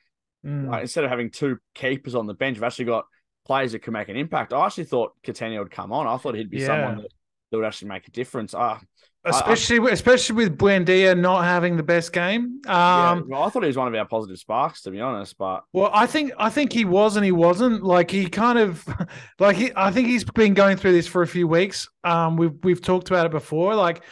Mm. 0.44 0.68
Like, 0.68 0.82
instead 0.82 1.04
of 1.04 1.10
having 1.10 1.30
two 1.30 1.58
keepers 1.74 2.14
on 2.14 2.26
the 2.26 2.34
bench, 2.34 2.56
we've 2.56 2.64
actually 2.64 2.84
got 2.86 3.06
players 3.46 3.72
that 3.72 3.80
can 3.80 3.92
make 3.92 4.08
an 4.08 4.16
impact. 4.16 4.52
I 4.52 4.66
actually 4.66 4.84
thought 4.84 5.12
Coutinho 5.24 5.58
would 5.58 5.70
come 5.70 5.92
on. 5.92 6.06
I 6.06 6.16
thought 6.16 6.34
he'd 6.34 6.50
be 6.50 6.58
yeah. 6.58 6.66
someone 6.66 6.96
that, 6.98 7.12
that, 7.50 7.56
would 7.56 7.66
actually 7.66 7.88
make 7.88 8.06
a 8.06 8.10
difference. 8.10 8.54
Uh, 8.54 8.78
especially 9.24 9.80
I, 9.80 9.92
especially 9.92 10.36
with 10.36 10.58
Buendia 10.58 11.18
not 11.18 11.44
having 11.44 11.76
the 11.76 11.82
best 11.82 12.12
game. 12.12 12.60
Um, 12.66 12.68
yeah, 12.68 13.20
well, 13.26 13.42
I 13.42 13.50
thought 13.50 13.62
he 13.62 13.68
was 13.68 13.76
one 13.76 13.88
of 13.88 13.94
our 13.94 14.06
positive 14.06 14.38
sparks, 14.38 14.82
to 14.82 14.90
be 14.90 15.00
honest. 15.00 15.36
But 15.38 15.64
well, 15.72 15.90
I 15.92 16.06
think 16.06 16.32
I 16.38 16.50
think 16.50 16.72
he 16.72 16.84
was 16.84 17.16
and 17.16 17.24
he 17.24 17.32
wasn't. 17.32 17.82
Like 17.82 18.10
he 18.10 18.28
kind 18.28 18.58
of 18.58 18.86
like 19.38 19.56
he, 19.56 19.72
I 19.74 19.90
think 19.90 20.08
he's 20.08 20.24
been 20.24 20.54
going 20.54 20.76
through 20.76 20.92
this 20.92 21.06
for 21.06 21.22
a 21.22 21.26
few 21.26 21.48
weeks. 21.48 21.88
Um, 22.04 22.36
we've 22.36 22.54
we've 22.62 22.82
talked 22.82 23.08
about 23.08 23.26
it 23.26 23.32
before. 23.32 23.74
Like 23.74 24.02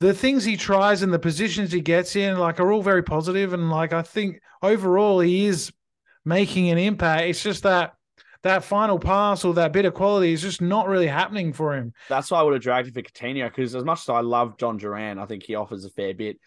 the 0.00 0.14
things 0.14 0.44
he 0.44 0.56
tries 0.56 1.02
and 1.02 1.12
the 1.12 1.18
positions 1.18 1.72
he 1.72 1.80
gets 1.80 2.16
in, 2.16 2.38
like 2.38 2.58
are 2.58 2.72
all 2.72 2.82
very 2.82 3.02
positive, 3.02 3.52
and 3.52 3.70
like 3.70 3.92
I 3.92 4.02
think 4.02 4.40
overall 4.62 5.20
he 5.20 5.46
is 5.46 5.72
making 6.24 6.70
an 6.70 6.78
impact. 6.78 7.24
It's 7.24 7.42
just 7.42 7.62
that 7.62 7.94
that 8.42 8.64
final 8.64 8.98
pass 8.98 9.44
or 9.44 9.54
that 9.54 9.72
bit 9.72 9.84
of 9.84 9.92
quality 9.92 10.32
is 10.32 10.40
just 10.40 10.62
not 10.62 10.88
really 10.88 11.06
happening 11.06 11.52
for 11.52 11.74
him. 11.74 11.92
That's 12.08 12.30
why 12.30 12.40
I 12.40 12.42
would 12.42 12.54
have 12.54 12.62
dragged 12.62 12.88
him 12.88 12.94
for 12.94 13.02
Coutinho 13.02 13.48
because 13.48 13.74
as 13.74 13.84
much 13.84 14.00
as 14.00 14.08
I 14.08 14.20
love 14.20 14.56
Jhon 14.56 14.78
Duran, 14.78 15.18
I 15.18 15.26
think 15.26 15.42
he 15.42 15.54
offers 15.54 15.84
a 15.84 15.90
fair 15.90 16.14
bit 16.14 16.38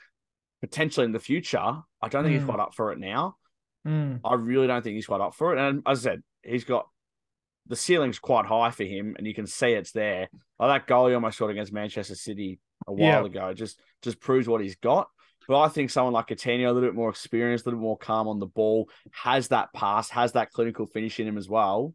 potentially 0.61 1.05
in 1.05 1.11
the 1.11 1.19
future. 1.19 1.59
I 1.59 2.07
don't 2.09 2.23
think 2.23 2.35
mm. 2.35 2.39
he's 2.39 2.45
quite 2.45 2.59
up 2.59 2.73
for 2.73 2.91
it 2.91 2.99
now. 2.99 3.35
Mm. 3.87 4.21
I 4.23 4.33
really 4.33 4.65
don't 4.65 4.81
think 4.81 4.95
he's 4.95 5.05
quite 5.05 5.21
up 5.21 5.35
for 5.35 5.55
it. 5.55 5.59
And 5.59 5.83
as 5.85 5.99
I 5.99 6.11
said, 6.11 6.23
he's 6.41 6.63
got 6.63 6.87
the 7.67 7.75
ceiling's 7.75 8.19
quite 8.19 8.45
high 8.45 8.71
for 8.71 8.83
him, 8.83 9.15
and 9.17 9.27
you 9.27 9.33
can 9.33 9.45
see 9.45 9.71
it's 9.71 9.91
there. 9.91 10.29
Like 10.59 10.81
that 10.81 10.87
goal 10.87 11.07
he 11.07 11.13
almost 11.13 11.37
scored 11.37 11.51
against 11.51 11.71
Manchester 11.71 12.15
City 12.15 12.59
a 12.87 12.93
while 12.93 13.21
yeah. 13.21 13.25
ago 13.25 13.53
just 13.53 13.79
just 14.01 14.19
proves 14.19 14.47
what 14.47 14.61
he's 14.61 14.75
got. 14.75 15.07
But 15.47 15.59
I 15.59 15.67
think 15.67 15.89
someone 15.89 16.13
like 16.13 16.27
Coutinho, 16.27 16.69
a 16.69 16.71
little 16.71 16.87
bit 16.87 16.95
more 16.95 17.09
experienced, 17.09 17.65
a 17.65 17.69
little 17.69 17.79
bit 17.79 17.83
more 17.83 17.97
calm 17.97 18.27
on 18.29 18.39
the 18.39 18.45
ball, 18.45 18.89
has 19.11 19.49
that 19.49 19.73
pass, 19.73 20.09
has 20.09 20.31
that 20.33 20.51
clinical 20.51 20.85
finish 20.87 21.19
in 21.19 21.27
him 21.27 21.37
as 21.37 21.49
well. 21.49 21.93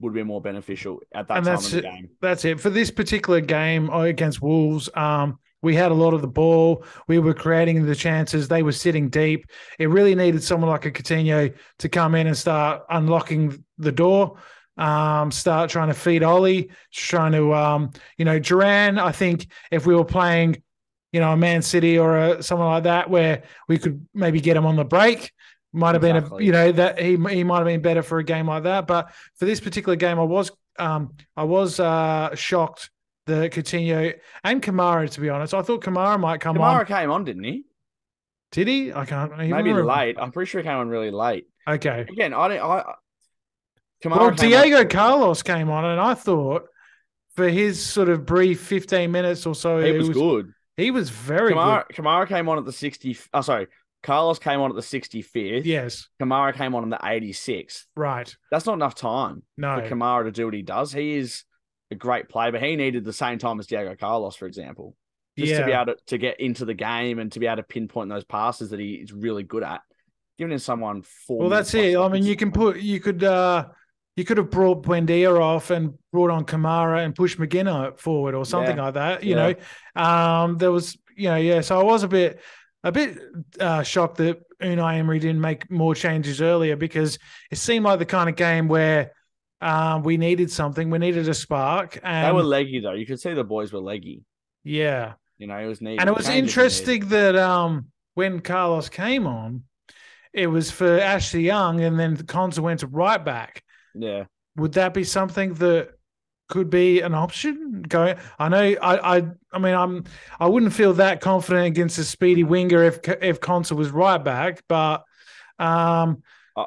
would 0.00 0.14
be 0.14 0.22
more 0.24 0.40
beneficial 0.40 1.00
at 1.14 1.28
that 1.28 1.36
And 1.38 1.46
time 1.46 1.54
that's 1.54 1.66
of 1.66 1.72
the 1.72 1.78
it. 1.78 1.82
game. 1.82 2.08
That's 2.20 2.44
it 2.44 2.60
for 2.60 2.70
this 2.70 2.90
particular 2.90 3.40
game 3.40 3.88
uh, 3.90 4.02
against 4.02 4.42
Wolves. 4.42 4.88
Um, 4.94 5.38
we 5.62 5.74
had 5.74 5.90
a 5.90 5.94
lot 5.94 6.14
of 6.14 6.22
the 6.22 6.28
ball. 6.28 6.84
We 7.08 7.18
were 7.18 7.34
creating 7.34 7.84
the 7.84 7.94
chances. 7.94 8.46
They 8.46 8.62
were 8.62 8.72
sitting 8.72 9.08
deep. 9.10 9.46
It 9.78 9.88
really 9.90 10.14
needed 10.14 10.42
someone 10.42 10.70
like 10.70 10.86
a 10.86 10.90
Coutinho 10.92 11.52
to 11.78 11.88
come 11.88 12.14
in 12.14 12.28
and 12.28 12.36
start 12.36 12.82
unlocking 12.90 13.64
the 13.76 13.92
door. 13.92 14.38
Um, 14.78 15.30
start 15.32 15.70
trying 15.70 15.88
to 15.88 15.94
feed 15.94 16.22
Ollie, 16.22 16.70
trying 16.92 17.32
to, 17.32 17.52
um, 17.52 17.90
you 18.16 18.24
know, 18.24 18.38
Duran. 18.38 18.98
I 18.98 19.12
think 19.12 19.48
if 19.70 19.86
we 19.86 19.94
were 19.94 20.04
playing, 20.04 20.62
you 21.12 21.20
know, 21.20 21.32
a 21.32 21.36
Man 21.36 21.62
City 21.62 21.98
or 21.98 22.16
a, 22.16 22.42
someone 22.42 22.68
like 22.68 22.84
that, 22.84 23.10
where 23.10 23.42
we 23.68 23.78
could 23.78 24.06
maybe 24.14 24.40
get 24.40 24.56
him 24.56 24.66
on 24.66 24.76
the 24.76 24.84
break, 24.84 25.32
might 25.72 25.94
have 25.94 26.02
been 26.02 26.16
a, 26.16 26.42
you 26.42 26.52
know, 26.52 26.72
that 26.72 26.98
he 26.98 27.10
he 27.10 27.44
might 27.44 27.58
have 27.58 27.66
been 27.66 27.82
better 27.82 28.02
for 28.02 28.18
a 28.18 28.24
game 28.24 28.46
like 28.46 28.62
that. 28.62 28.86
But 28.86 29.12
for 29.36 29.44
this 29.44 29.60
particular 29.60 29.96
game, 29.96 30.18
I 30.18 30.22
was 30.22 30.50
um, 30.78 31.14
I 31.36 31.44
was 31.44 31.80
uh, 31.80 32.34
shocked 32.34 32.90
that 33.26 33.52
Coutinho 33.52 34.14
and 34.44 34.62
Kamara, 34.62 35.10
to 35.10 35.20
be 35.20 35.28
honest, 35.28 35.54
I 35.54 35.62
thought 35.62 35.82
Kamara 35.82 36.18
might 36.18 36.40
come 36.40 36.56
Kamara 36.56 36.60
on. 36.60 36.84
Kamara 36.84 36.86
came 36.86 37.10
on, 37.10 37.24
didn't 37.24 37.44
he? 37.44 37.64
Did 38.52 38.68
he? 38.68 38.92
I 38.92 39.04
can't 39.04 39.36
Maybe 39.36 39.52
remember. 39.52 39.84
late. 39.84 40.16
I'm 40.18 40.32
pretty 40.32 40.48
sure 40.48 40.62
he 40.62 40.66
came 40.66 40.78
on 40.78 40.88
really 40.88 41.10
late. 41.10 41.46
Okay. 41.68 42.06
Again, 42.08 42.32
I 42.32 42.48
don't. 42.48 42.60
I. 42.60 42.94
Kamara 44.02 44.18
Well, 44.18 44.30
came 44.32 44.52
on- 44.54 44.62
Diego 44.64 44.84
Carlos 44.88 45.42
came 45.42 45.70
on, 45.70 45.84
and 45.84 46.00
I 46.00 46.14
thought 46.14 46.66
for 47.34 47.48
his 47.48 47.84
sort 47.84 48.08
of 48.08 48.26
brief 48.26 48.60
15 48.60 49.10
minutes 49.10 49.46
or 49.46 49.54
so, 49.54 49.80
He 49.80 49.90
it 49.90 49.98
was, 49.98 50.10
good. 50.10 50.52
He 50.76 50.90
was 50.90 51.10
very 51.10 51.52
Kamara, 51.52 51.84
Kamara 51.92 52.28
came 52.28 52.48
on 52.48 52.58
at 52.58 52.64
the 52.64 52.72
60. 52.72 53.18
Oh, 53.32 53.40
sorry. 53.40 53.66
Carlos 54.02 54.38
came 54.38 54.60
on 54.60 54.70
at 54.70 54.76
the 54.76 54.82
65th. 54.82 55.64
Yes. 55.64 56.08
Kamara 56.20 56.54
came 56.54 56.74
on 56.74 56.84
in 56.84 56.90
the 56.90 56.98
86th. 56.98 57.84
Right. 57.96 58.32
That's 58.50 58.64
not 58.66 58.74
enough 58.74 58.94
time 58.94 59.42
No. 59.56 59.80
for 59.80 59.88
Kamara 59.88 60.24
to 60.24 60.30
do 60.32 60.44
what 60.44 60.54
he 60.54 60.62
does. 60.62 60.92
He 60.92 61.16
is 61.16 61.42
a 61.90 61.96
great 61.96 62.28
player, 62.28 62.52
but 62.52 62.62
he 62.62 62.76
needed 62.76 63.04
the 63.04 63.12
same 63.12 63.38
time 63.38 63.58
as 63.58 63.66
Diego 63.66 63.96
Carlos, 63.98 64.36
for 64.36 64.46
example, 64.46 64.94
just 65.36 65.50
yeah. 65.50 65.58
to 65.60 65.66
be 65.66 65.72
able 65.72 65.86
to, 65.86 65.96
to 66.08 66.18
get 66.18 66.38
into 66.38 66.64
the 66.64 66.74
game 66.74 67.18
and 67.18 67.32
to 67.32 67.40
be 67.40 67.46
able 67.46 67.56
to 67.56 67.62
pinpoint 67.64 68.08
those 68.08 68.24
passes 68.24 68.70
that 68.70 68.78
he 68.78 68.94
is 68.94 69.12
really 69.12 69.42
good 69.42 69.64
at. 69.64 69.80
Giving 70.38 70.52
him 70.52 70.58
someone 70.60 71.02
four. 71.02 71.40
well, 71.40 71.48
that's 71.48 71.74
it. 71.74 71.96
I 71.98 72.08
mean, 72.08 72.24
you 72.24 72.36
can 72.36 72.52
put, 72.52 72.78
you 72.78 73.00
could, 73.00 73.24
uh, 73.24 73.66
you 74.18 74.24
could 74.24 74.36
have 74.36 74.50
brought 74.50 74.82
Buendia 74.82 75.40
off 75.40 75.70
and 75.70 75.94
brought 76.12 76.30
on 76.30 76.44
Kamara 76.44 77.04
and 77.04 77.14
pushed 77.14 77.38
McGinner 77.38 77.98
forward 77.98 78.34
or 78.34 78.44
something 78.44 78.76
Yeah. 78.76 78.82
like 78.84 78.94
that. 78.94 79.22
You 79.22 79.36
Yeah. 79.36 79.52
know, 79.96 80.02
um, 80.02 80.58
there 80.58 80.72
was, 80.72 80.98
you 81.16 81.28
know, 81.28 81.36
yeah. 81.36 81.60
So 81.60 81.78
I 81.80 81.84
was 81.84 82.02
a 82.02 82.08
bit, 82.08 82.40
a 82.82 82.90
bit 82.92 83.16
uh, 83.60 83.82
shocked 83.84 84.16
that 84.18 84.40
Unai 84.60 84.96
Emery 84.98 85.20
didn't 85.20 85.40
make 85.40 85.70
more 85.70 85.94
changes 85.94 86.42
earlier 86.42 86.74
because 86.74 87.18
it 87.52 87.58
seemed 87.58 87.84
like 87.84 88.00
the 88.00 88.06
kind 88.06 88.28
of 88.28 88.34
game 88.34 88.66
where 88.66 89.12
um, 89.60 90.02
we 90.02 90.16
needed 90.16 90.50
something, 90.50 90.90
we 90.90 90.98
needed 90.98 91.28
a 91.28 91.34
spark, 91.34 91.98
and 92.02 92.26
They 92.28 92.32
were 92.32 92.42
leggy 92.42 92.80
though. 92.80 92.92
You 92.92 93.06
could 93.06 93.20
see 93.20 93.34
the 93.34 93.44
boys 93.44 93.72
were 93.72 93.80
leggy. 93.80 94.22
yeah. 94.64 95.14
You 95.40 95.46
know, 95.46 95.56
it 95.56 95.66
was 95.66 95.80
neat. 95.80 96.00
And 96.00 96.08
it 96.08 96.16
was 96.16 96.28
interesting 96.28 97.08
that 97.10 97.36
um, 97.36 97.86
when 98.14 98.40
Carlos 98.40 98.88
came 98.88 99.24
on, 99.24 99.62
it 100.32 100.48
was 100.48 100.72
for 100.72 100.98
Ashley 100.98 101.42
Young, 101.42 101.80
and 101.80 101.96
then 101.96 102.16
Konsa 102.16 102.58
went 102.58 102.80
to 102.80 102.88
right 102.88 103.24
back. 103.24 103.62
Yeah. 103.98 104.24
Would 104.56 104.72
that 104.72 104.94
be 104.94 105.04
something 105.04 105.54
that 105.54 105.90
could 106.48 106.70
be 106.70 107.00
an 107.00 107.14
option? 107.14 107.82
Going, 107.82 108.16
I 108.38 108.48
know, 108.48 108.76
I, 108.80 109.18
I, 109.18 109.22
I 109.52 109.58
mean, 109.58 109.74
I'm, 109.74 110.04
I 110.40 110.46
wouldn't 110.46 110.72
feel 110.72 110.94
that 110.94 111.20
confident 111.20 111.66
against 111.66 111.98
a 111.98 112.04
speedy 112.04 112.44
winger 112.44 112.84
if 112.84 113.00
if 113.22 113.40
Konsa 113.40 113.76
was 113.76 113.90
right 113.90 114.22
back, 114.22 114.62
but 114.68 115.04
um, 115.58 116.22
I, 116.56 116.66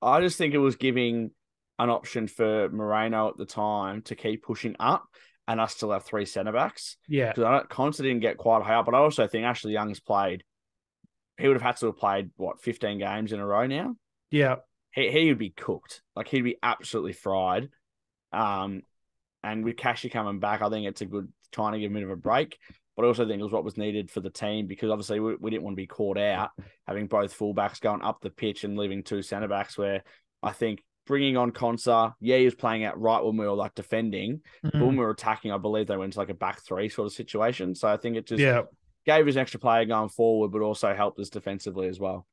I 0.00 0.20
just 0.20 0.38
think 0.38 0.54
it 0.54 0.58
was 0.58 0.76
giving 0.76 1.30
an 1.78 1.90
option 1.90 2.28
for 2.28 2.68
Moreno 2.68 3.28
at 3.28 3.36
the 3.36 3.46
time 3.46 4.02
to 4.02 4.14
keep 4.14 4.42
pushing 4.42 4.76
up 4.78 5.06
and 5.48 5.60
us 5.60 5.74
still 5.74 5.90
have 5.90 6.04
three 6.04 6.24
centre 6.26 6.52
backs. 6.52 6.96
yeah, 7.08 7.28
Because 7.30 7.44
I 7.44 7.50
don't 7.52 7.68
Constantine 7.68 8.14
didn't 8.14 8.22
get 8.22 8.38
quite 8.38 8.62
high 8.62 8.74
up, 8.74 8.86
but 8.86 8.94
I 8.94 8.98
also 8.98 9.26
think 9.26 9.44
Ashley 9.44 9.72
Young's 9.72 10.00
played. 10.00 10.44
He 11.38 11.48
would 11.48 11.56
have 11.56 11.62
had 11.62 11.76
to 11.78 11.86
have 11.86 11.96
played 11.96 12.30
what 12.36 12.60
15 12.60 12.98
games 12.98 13.32
in 13.32 13.40
a 13.40 13.46
row 13.46 13.66
now. 13.66 13.96
yeah, 14.30 14.56
He 14.94 15.10
he 15.10 15.28
would 15.28 15.38
be 15.38 15.50
cooked. 15.50 16.02
Like 16.14 16.28
he'd 16.28 16.42
be 16.42 16.58
absolutely 16.62 17.12
fried. 17.14 17.68
Um, 18.32 18.82
and 19.42 19.64
with 19.64 19.76
Cashy 19.76 20.08
coming 20.08 20.38
back, 20.38 20.62
I 20.62 20.68
think 20.70 20.86
it's 20.86 21.00
a 21.00 21.06
good 21.06 21.32
trying 21.50 21.72
to 21.72 21.78
give 21.80 21.90
him 21.90 21.96
a 21.96 22.00
bit 22.00 22.04
of 22.04 22.10
a 22.10 22.16
break. 22.16 22.58
But 22.96 23.04
I 23.04 23.08
also 23.08 23.26
think 23.26 23.40
it 23.40 23.42
was 23.42 23.52
what 23.52 23.64
was 23.64 23.78
needed 23.78 24.10
for 24.10 24.20
the 24.20 24.30
team 24.30 24.66
because 24.66 24.90
obviously 24.90 25.18
we, 25.18 25.34
we 25.36 25.50
didn't 25.50 25.62
want 25.62 25.74
to 25.74 25.82
be 25.82 25.86
caught 25.86 26.18
out 26.18 26.50
having 26.86 27.06
both 27.06 27.36
fullbacks 27.36 27.80
going 27.80 28.02
up 28.02 28.20
the 28.20 28.30
pitch 28.30 28.64
and 28.64 28.76
leaving 28.76 29.02
two 29.02 29.22
centre 29.22 29.48
backs. 29.48 29.78
Where 29.78 30.02
I 30.42 30.52
think 30.52 30.82
bringing 31.06 31.36
on 31.38 31.52
Konsa, 31.52 32.12
yeah, 32.20 32.36
he 32.36 32.44
was 32.44 32.54
playing 32.54 32.84
out 32.84 33.00
right 33.00 33.24
when 33.24 33.36
we 33.38 33.46
were 33.46 33.52
like 33.54 33.74
defending, 33.74 34.42
but 34.62 34.74
Mhm. 34.74 34.80
when 34.86 34.96
we 34.96 35.04
were 35.04 35.10
attacking, 35.10 35.50
I 35.52 35.58
believe 35.58 35.86
they 35.86 35.96
went 35.96 36.12
to 36.12 36.18
like 36.18 36.28
a 36.28 36.34
back 36.34 36.60
three 36.62 36.88
sort 36.90 37.06
of 37.06 37.12
situation. 37.14 37.74
So 37.74 37.88
I 37.88 37.96
think 37.96 38.16
it 38.16 38.26
just 38.26 38.42
yeah, 38.42 38.62
gave 39.06 39.26
us 39.26 39.34
an 39.34 39.40
extra 39.40 39.58
player 39.58 39.84
going 39.86 40.10
forward, 40.10 40.48
but 40.52 40.60
also 40.60 40.94
helped 40.94 41.18
us 41.18 41.30
defensively 41.30 41.88
as 41.88 41.98
well. 41.98 42.26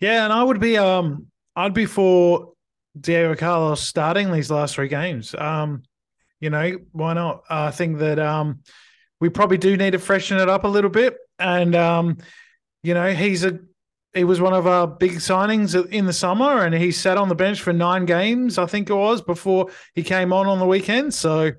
yeah. 0.00 0.24
And 0.24 0.32
I 0.32 0.42
would 0.42 0.60
be, 0.60 0.76
um, 0.76 1.28
I'd 1.56 1.74
be 1.74 1.86
for 1.86 2.52
Diego 2.98 3.34
Carlos 3.34 3.80
starting 3.80 4.30
these 4.30 4.50
last 4.50 4.74
three 4.74 4.88
games. 4.88 5.34
Um, 5.34 5.82
you 6.38 6.50
know, 6.50 6.78
why 6.92 7.14
not? 7.14 7.42
I 7.48 7.70
think 7.70 7.98
that 7.98 8.18
um, 8.18 8.60
we 9.20 9.30
probably 9.30 9.58
do 9.58 9.76
need 9.76 9.92
to 9.92 9.98
freshen 9.98 10.38
it 10.38 10.48
up 10.48 10.64
a 10.64 10.68
little 10.68 10.90
bit. 10.90 11.16
And 11.38 11.74
um, 11.74 12.18
you 12.82 12.94
know, 12.94 13.12
he's 13.12 13.44
a 13.44 13.58
he 14.14 14.24
was 14.24 14.40
one 14.40 14.54
of 14.54 14.66
our 14.66 14.86
big 14.86 15.12
signings 15.12 15.74
in 15.90 16.06
the 16.06 16.12
summer, 16.12 16.64
and 16.64 16.74
he 16.74 16.90
sat 16.90 17.18
on 17.18 17.28
the 17.28 17.34
bench 17.34 17.60
for 17.60 17.72
nine 17.72 18.06
games, 18.06 18.56
I 18.56 18.64
think 18.66 18.88
it 18.88 18.94
was, 18.94 19.20
before 19.20 19.68
he 19.94 20.02
came 20.02 20.32
on 20.32 20.46
on 20.46 20.58
the 20.58 20.66
weekend. 20.66 21.12
So 21.12 21.52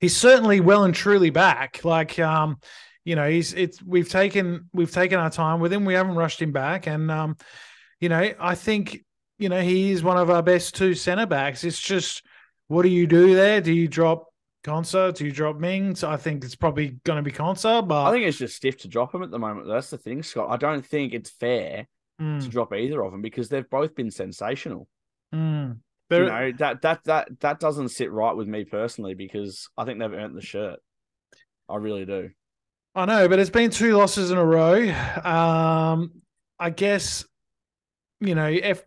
he's 0.00 0.16
certainly 0.16 0.60
well 0.60 0.84
and 0.84 0.94
truly 0.94 1.30
back. 1.30 1.84
Like, 1.84 2.18
um, 2.18 2.58
you 3.04 3.14
know, 3.14 3.28
he's 3.28 3.54
it's 3.54 3.82
we've 3.82 4.08
taken 4.08 4.68
we've 4.72 4.90
taken 4.90 5.18
our 5.18 5.30
time 5.30 5.60
with 5.60 5.72
him. 5.72 5.84
We 5.84 5.94
haven't 5.94 6.16
rushed 6.16 6.42
him 6.42 6.52
back, 6.52 6.86
and 6.86 7.10
um, 7.10 7.36
you 8.00 8.08
know, 8.08 8.32
I 8.38 8.54
think 8.54 9.04
you 9.38 9.48
know 9.48 9.60
he 9.60 9.90
is 9.92 10.02
one 10.02 10.16
of 10.16 10.30
our 10.30 10.42
best 10.42 10.74
two 10.74 10.94
centre 10.94 11.26
backs. 11.26 11.64
It's 11.64 11.78
just 11.80 12.22
what 12.68 12.82
do 12.82 12.88
you 12.88 13.06
do 13.06 13.34
there? 13.34 13.60
Do 13.60 13.72
you 13.72 13.88
drop 13.88 14.26
Konsa? 14.64 15.14
Do 15.14 15.24
you 15.24 15.32
drop 15.32 15.56
Mings? 15.56 16.04
I 16.04 16.16
think 16.16 16.44
it's 16.44 16.56
probably 16.56 16.98
going 17.04 17.16
to 17.16 17.22
be 17.22 17.32
Konsa, 17.32 17.86
but 17.86 18.04
I 18.04 18.10
think 18.12 18.26
it's 18.26 18.38
just 18.38 18.56
stiff 18.56 18.76
to 18.78 18.88
drop 18.88 19.14
him 19.14 19.22
at 19.22 19.30
the 19.30 19.38
moment. 19.38 19.66
That's 19.68 19.90
the 19.90 19.98
thing, 19.98 20.22
Scott. 20.22 20.50
I 20.50 20.56
don't 20.56 20.84
think 20.84 21.14
it's 21.14 21.30
fair 21.30 21.86
Mm, 22.20 22.42
to 22.42 22.48
drop 22.48 22.74
either 22.74 23.00
of 23.04 23.12
them 23.12 23.22
because 23.22 23.48
they've 23.48 23.70
both 23.70 23.94
been 23.94 24.10
sensational. 24.10 24.88
mm. 25.32 25.76
You 26.10 26.24
know 26.26 26.52
that 26.58 26.82
that 26.82 27.04
that 27.04 27.28
that 27.40 27.60
doesn't 27.60 27.90
sit 27.90 28.10
right 28.10 28.34
with 28.34 28.48
me 28.48 28.64
personally 28.64 29.14
because 29.14 29.68
I 29.78 29.84
think 29.84 30.00
they've 30.00 30.12
earned 30.12 30.36
the 30.36 30.42
shirt. 30.42 30.80
I 31.68 31.76
really 31.76 32.06
do. 32.06 32.30
I 32.96 33.04
know, 33.04 33.28
but 33.28 33.38
it's 33.38 33.50
been 33.50 33.70
two 33.70 33.96
losses 33.96 34.32
in 34.32 34.38
a 34.38 34.44
row. 34.44 34.80
Um, 35.22 36.10
I 36.58 36.70
guess, 36.70 37.24
you 38.20 38.34
know, 38.34 38.48
if 38.48 38.82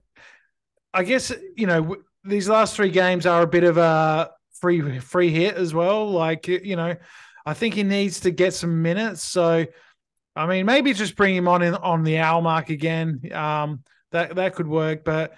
I 0.93 1.03
guess 1.03 1.31
you 1.55 1.67
know 1.67 1.97
these 2.23 2.49
last 2.49 2.75
three 2.75 2.91
games 2.91 3.25
are 3.25 3.41
a 3.41 3.47
bit 3.47 3.63
of 3.63 3.77
a 3.77 4.31
free 4.59 4.99
free 4.99 5.31
hit 5.31 5.55
as 5.55 5.73
well. 5.73 6.09
Like 6.09 6.47
you 6.47 6.75
know, 6.75 6.95
I 7.45 7.53
think 7.53 7.73
he 7.73 7.83
needs 7.83 8.21
to 8.21 8.31
get 8.31 8.53
some 8.53 8.81
minutes. 8.81 9.23
So, 9.23 9.65
I 10.35 10.45
mean, 10.45 10.65
maybe 10.65 10.93
just 10.93 11.15
bring 11.15 11.35
him 11.35 11.47
on 11.47 11.61
in 11.61 11.75
on 11.75 12.03
the 12.03 12.19
hour 12.19 12.41
mark 12.41 12.69
again. 12.69 13.21
Um, 13.33 13.83
that 14.11 14.35
that 14.35 14.55
could 14.55 14.67
work, 14.67 15.03
but. 15.03 15.33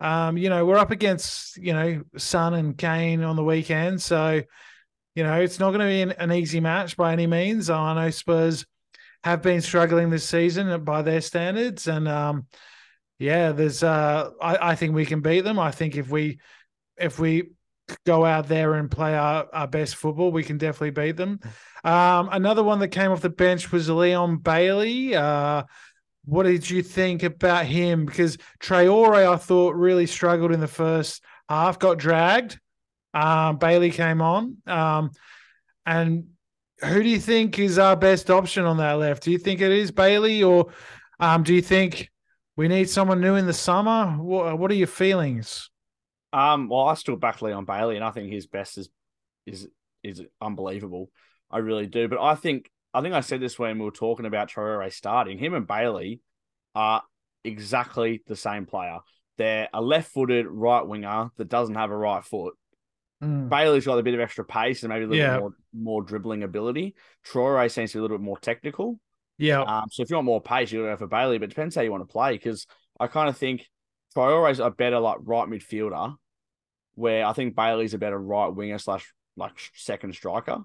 Um, 0.00 0.36
you 0.38 0.48
know, 0.48 0.64
we're 0.64 0.78
up 0.78 0.92
against, 0.92 1.56
you 1.56 1.72
know, 1.72 2.04
Son 2.16 2.54
and 2.54 2.78
Kane 2.78 3.24
on 3.24 3.34
the 3.34 3.42
weekend. 3.42 4.00
So, 4.00 4.42
you 5.16 5.24
know, 5.24 5.40
it's 5.40 5.58
not 5.58 5.70
going 5.70 5.80
to 5.80 5.86
be 5.86 6.02
an, 6.02 6.12
an 6.12 6.30
easy 6.30 6.60
match 6.60 6.96
by 6.96 7.12
any 7.12 7.26
means. 7.26 7.68
I 7.68 7.94
know 7.94 8.10
Spurs 8.10 8.64
have 9.24 9.42
been 9.42 9.60
struggling 9.60 10.10
this 10.10 10.24
season 10.24 10.84
by 10.84 11.02
their 11.02 11.20
standards. 11.20 11.88
And 11.88 12.06
um, 12.06 12.46
yeah, 13.18 13.52
there's 13.52 13.82
uh 13.82 14.30
I, 14.40 14.70
I 14.70 14.74
think 14.74 14.94
we 14.94 15.06
can 15.06 15.20
beat 15.20 15.42
them. 15.42 15.58
I 15.58 15.70
think 15.70 15.96
if 15.96 16.10
we 16.10 16.38
if 16.96 17.18
we 17.18 17.50
go 18.04 18.24
out 18.24 18.48
there 18.48 18.74
and 18.74 18.90
play 18.90 19.16
our, 19.16 19.46
our 19.52 19.66
best 19.66 19.96
football, 19.96 20.30
we 20.30 20.42
can 20.42 20.58
definitely 20.58 20.90
beat 20.90 21.16
them. 21.16 21.40
Um, 21.84 22.28
another 22.30 22.62
one 22.62 22.80
that 22.80 22.88
came 22.88 23.10
off 23.10 23.22
the 23.22 23.30
bench 23.30 23.72
was 23.72 23.88
Leon 23.88 24.38
Bailey. 24.38 25.14
Uh 25.14 25.64
what 26.28 26.42
did 26.42 26.68
you 26.68 26.82
think 26.82 27.22
about 27.22 27.64
him? 27.64 28.04
Because 28.04 28.36
Traore, 28.60 29.26
I 29.26 29.36
thought, 29.36 29.74
really 29.74 30.04
struggled 30.04 30.52
in 30.52 30.60
the 30.60 30.68
first 30.68 31.22
half, 31.48 31.78
got 31.78 31.96
dragged. 31.96 32.60
Um, 33.14 33.56
Bailey 33.56 33.90
came 33.90 34.20
on. 34.20 34.58
Um, 34.66 35.10
and 35.86 36.26
who 36.84 37.02
do 37.02 37.08
you 37.08 37.18
think 37.18 37.58
is 37.58 37.78
our 37.78 37.96
best 37.96 38.30
option 38.30 38.66
on 38.66 38.76
that 38.76 38.98
left? 38.98 39.22
Do 39.22 39.30
you 39.30 39.38
think 39.38 39.62
it 39.62 39.72
is 39.72 39.90
Bailey, 39.90 40.42
or 40.42 40.70
um, 41.18 41.44
do 41.44 41.54
you 41.54 41.62
think 41.62 42.10
we 42.58 42.68
need 42.68 42.90
someone 42.90 43.20
new 43.20 43.36
in 43.36 43.46
the 43.46 43.52
summer? 43.54 44.16
What, 44.18 44.58
what 44.58 44.70
are 44.70 44.74
your 44.74 44.86
feelings? 44.88 45.70
Um, 46.32 46.68
well, 46.68 46.82
I 46.88 46.94
still 46.94 47.16
back 47.16 47.40
Leon 47.40 47.64
Bailey, 47.64 47.96
and 47.96 48.04
I 48.04 48.10
think 48.10 48.30
his 48.30 48.46
best 48.46 48.76
is 48.76 48.90
is 49.46 49.66
is 50.02 50.22
unbelievable. 50.40 51.10
I 51.50 51.58
really 51.58 51.86
do. 51.86 52.08
But 52.08 52.20
I 52.20 52.34
think 52.34 52.70
I 52.92 53.00
think 53.00 53.14
I 53.14 53.20
said 53.20 53.40
this 53.40 53.58
when 53.58 53.78
we 53.78 53.84
were 53.84 53.90
talking 53.90 54.26
about 54.26 54.50
Traore 54.50 54.92
starting. 54.92 55.38
Him 55.38 55.54
and 55.54 55.66
Bailey 55.66 56.20
are 56.74 57.02
exactly 57.44 58.22
the 58.26 58.36
same 58.36 58.66
player. 58.66 58.98
they're 59.38 59.68
a 59.72 59.80
left-footed 59.80 60.46
right 60.48 60.84
winger 60.84 61.30
that 61.36 61.48
doesn't 61.48 61.76
have 61.76 61.92
a 61.92 61.96
right 61.96 62.24
foot. 62.24 62.54
Mm. 63.22 63.48
Bailey's 63.48 63.84
got 63.86 63.98
a 64.00 64.02
bit 64.02 64.14
of 64.14 64.20
extra 64.20 64.44
pace 64.44 64.82
and 64.82 64.92
maybe 64.92 65.04
a 65.04 65.08
little 65.08 65.24
Yeah. 65.24 65.38
more, 65.38 65.52
more 65.72 66.02
dribbling 66.02 66.42
ability. 66.42 66.96
Traore 67.24 67.70
seems 67.70 67.92
to 67.92 67.98
be 67.98 68.00
a 68.00 68.02
little 68.02 68.18
bit 68.18 68.24
more 68.24 68.38
technical. 68.38 68.98
Yeah. 69.38 69.62
Um, 69.62 69.84
so 69.90 70.02
if 70.02 70.10
you 70.10 70.16
want 70.16 70.26
more 70.26 70.42
pace, 70.42 70.70
you 70.72 70.80
got 70.80 70.86
to 70.86 70.92
go 70.92 70.96
for 70.98 71.06
Bailey, 71.06 71.38
but 71.38 71.44
it 71.44 71.48
depends 71.50 71.74
how 71.74 71.82
you 71.82 71.90
want 71.90 72.06
to 72.06 72.12
play. 72.12 72.32
Because 72.32 72.66
I 72.98 73.06
kind 73.06 73.28
of 73.28 73.36
think 73.36 73.66
Traore's 74.14 74.58
a 74.60 74.70
better 74.70 74.98
like 74.98 75.18
right 75.22 75.48
midfielder, 75.48 76.16
where 76.94 77.24
I 77.24 77.32
think 77.32 77.54
Bailey's 77.54 77.94
a 77.94 77.98
better 77.98 78.18
right 78.18 78.48
winger 78.48 78.78
slash 78.78 79.12
like 79.36 79.52
second 79.74 80.14
striker. 80.14 80.58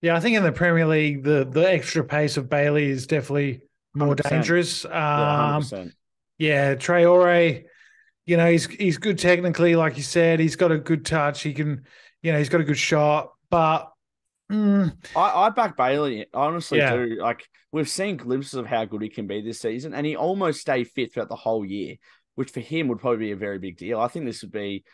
Yeah, 0.00 0.16
I 0.16 0.20
think 0.20 0.36
in 0.36 0.42
the 0.42 0.50
Premier 0.52 0.86
League, 0.86 1.22
the 1.22 1.44
the 1.48 1.70
extra 1.70 2.02
pace 2.04 2.36
of 2.36 2.48
Bailey 2.50 2.86
is 2.90 3.06
definitely 3.06 3.62
more 3.94 4.16
100%. 4.16 4.28
dangerous. 4.30 4.84
Yeah, 4.84 5.54
Um, 5.56 5.62
100%. 5.62 5.92
yeah, 6.38 6.74
Traore, 6.74 7.62
you 8.26 8.36
know, 8.36 8.50
he's 8.50 8.66
he's 8.66 8.98
good 8.98 9.18
technically, 9.18 9.76
like 9.76 9.96
you 9.96 10.02
said. 10.02 10.40
He's 10.40 10.56
got 10.56 10.72
a 10.72 10.78
good 10.78 11.06
touch. 11.06 11.42
He 11.42 11.54
can, 11.54 11.84
you 12.22 12.32
know, 12.32 12.38
he's 12.38 12.48
got 12.48 12.60
a 12.60 12.64
good 12.64 12.78
shot. 12.78 13.32
But 13.48 13.91
mm, 14.52 14.92
I, 15.16 15.46
I 15.46 15.50
back 15.50 15.76
Bailey. 15.76 16.26
I 16.32 16.46
honestly 16.46 16.78
Yeah. 16.78 16.96
do. 16.96 17.16
Like 17.20 17.48
we've 17.72 17.88
seen 17.88 18.16
glimpses 18.16 18.54
of 18.54 18.66
how 18.66 18.84
good 18.84 19.02
he 19.02 19.08
can 19.08 19.26
be 19.26 19.40
this 19.40 19.60
season, 19.60 19.94
and 19.94 20.06
he 20.06 20.16
almost 20.16 20.60
stayed 20.60 20.84
fit 20.84 21.12
throughout 21.12 21.28
the 21.28 21.36
whole 21.36 21.64
year, 21.64 21.96
which 22.34 22.50
for 22.50 22.60
him 22.60 22.88
would 22.88 23.00
probably 23.00 23.26
be 23.26 23.32
a 23.32 23.36
very 23.36 23.58
big 23.58 23.76
deal. 23.76 23.98
I 23.98 24.08
think 24.08 24.24
this 24.26 24.42
would 24.42 24.52
be. 24.52 24.84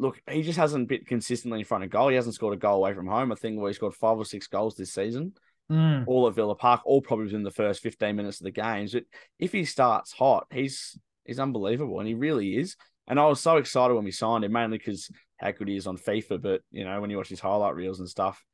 Look, 0.00 0.22
he 0.30 0.42
just 0.42 0.58
hasn't 0.58 0.88
been 0.88 1.04
consistently 1.04 1.58
in 1.58 1.64
front 1.64 1.82
of 1.82 1.90
goal. 1.90 2.08
He 2.08 2.14
hasn't 2.14 2.36
scored 2.36 2.54
a 2.54 2.56
goal 2.56 2.76
away 2.76 2.94
from 2.94 3.08
home. 3.08 3.32
I 3.32 3.34
think 3.34 3.58
where 3.58 3.68
he 3.68 3.74
scored 3.74 3.94
five 3.94 4.16
or 4.16 4.24
six 4.24 4.46
goals 4.46 4.76
this 4.76 4.92
season, 4.94 5.32
mm, 5.70 6.04
all 6.06 6.28
at 6.28 6.36
Villa 6.36 6.54
Park, 6.54 6.82
all 6.84 7.02
probably 7.02 7.24
within 7.24 7.42
the 7.42 7.50
first 7.50 7.82
fifteen 7.82 8.14
minutes 8.14 8.40
of 8.40 8.44
the 8.44 8.52
games. 8.52 8.92
But 8.92 9.04
if 9.40 9.50
he 9.50 9.64
starts 9.64 10.12
hot, 10.12 10.46
he's 10.52 10.96
he's 11.24 11.40
unbelievable, 11.40 11.98
and 11.98 12.06
he 12.08 12.14
really 12.14 12.56
is. 12.56 12.76
And 13.08 13.18
I 13.18 13.26
was 13.26 13.40
so 13.40 13.56
excited 13.56 13.94
when 13.94 14.04
we 14.04 14.10
signed 14.12 14.44
him, 14.44 14.52
mainly 14.52 14.78
because 14.78 15.10
how 15.38 15.50
good 15.50 15.66
he 15.68 15.76
is 15.76 15.86
on 15.86 15.96
FIFA. 15.96 16.40
But 16.42 16.60
you 16.70 16.84
know, 16.84 17.00
when 17.00 17.10
you 17.10 17.16
watch 17.16 17.30
his 17.30 17.40
highlight 17.40 17.74
reels 17.74 17.98
and 17.98 18.08
stuff, 18.08 18.44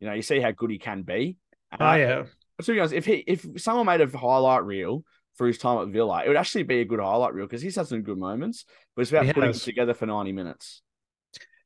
you 0.00 0.06
know, 0.06 0.14
you 0.14 0.22
see 0.22 0.40
how 0.40 0.50
good 0.50 0.70
he 0.70 0.78
can 0.78 1.02
be. 1.02 1.36
And 1.72 1.82
oh 1.82 1.84
I- 1.84 1.98
yeah, 1.98 2.22
but 2.56 2.66
to 2.66 2.72
be 2.72 2.78
honest, 2.80 2.94
if 2.94 3.04
he 3.06 3.24
if 3.26 3.46
someone 3.56 3.86
made 3.86 4.00
a 4.00 4.18
highlight 4.18 4.64
reel 4.64 5.04
for 5.36 5.46
his 5.46 5.58
time 5.58 5.78
at 5.86 5.88
Villa, 5.92 6.22
it 6.24 6.28
would 6.28 6.36
actually 6.36 6.62
be 6.62 6.80
a 6.80 6.84
good 6.84 7.00
highlight 7.00 7.34
reel 7.34 7.46
because 7.46 7.62
he's 7.62 7.76
had 7.76 7.86
some 7.88 8.02
good 8.02 8.18
moments. 8.18 8.64
But 8.94 9.02
it's 9.02 9.10
about 9.10 9.26
He 9.26 9.32
putting 9.32 9.50
it 9.50 9.54
together 9.56 9.94
for 9.94 10.06
ninety 10.06 10.32
minutes. 10.32 10.82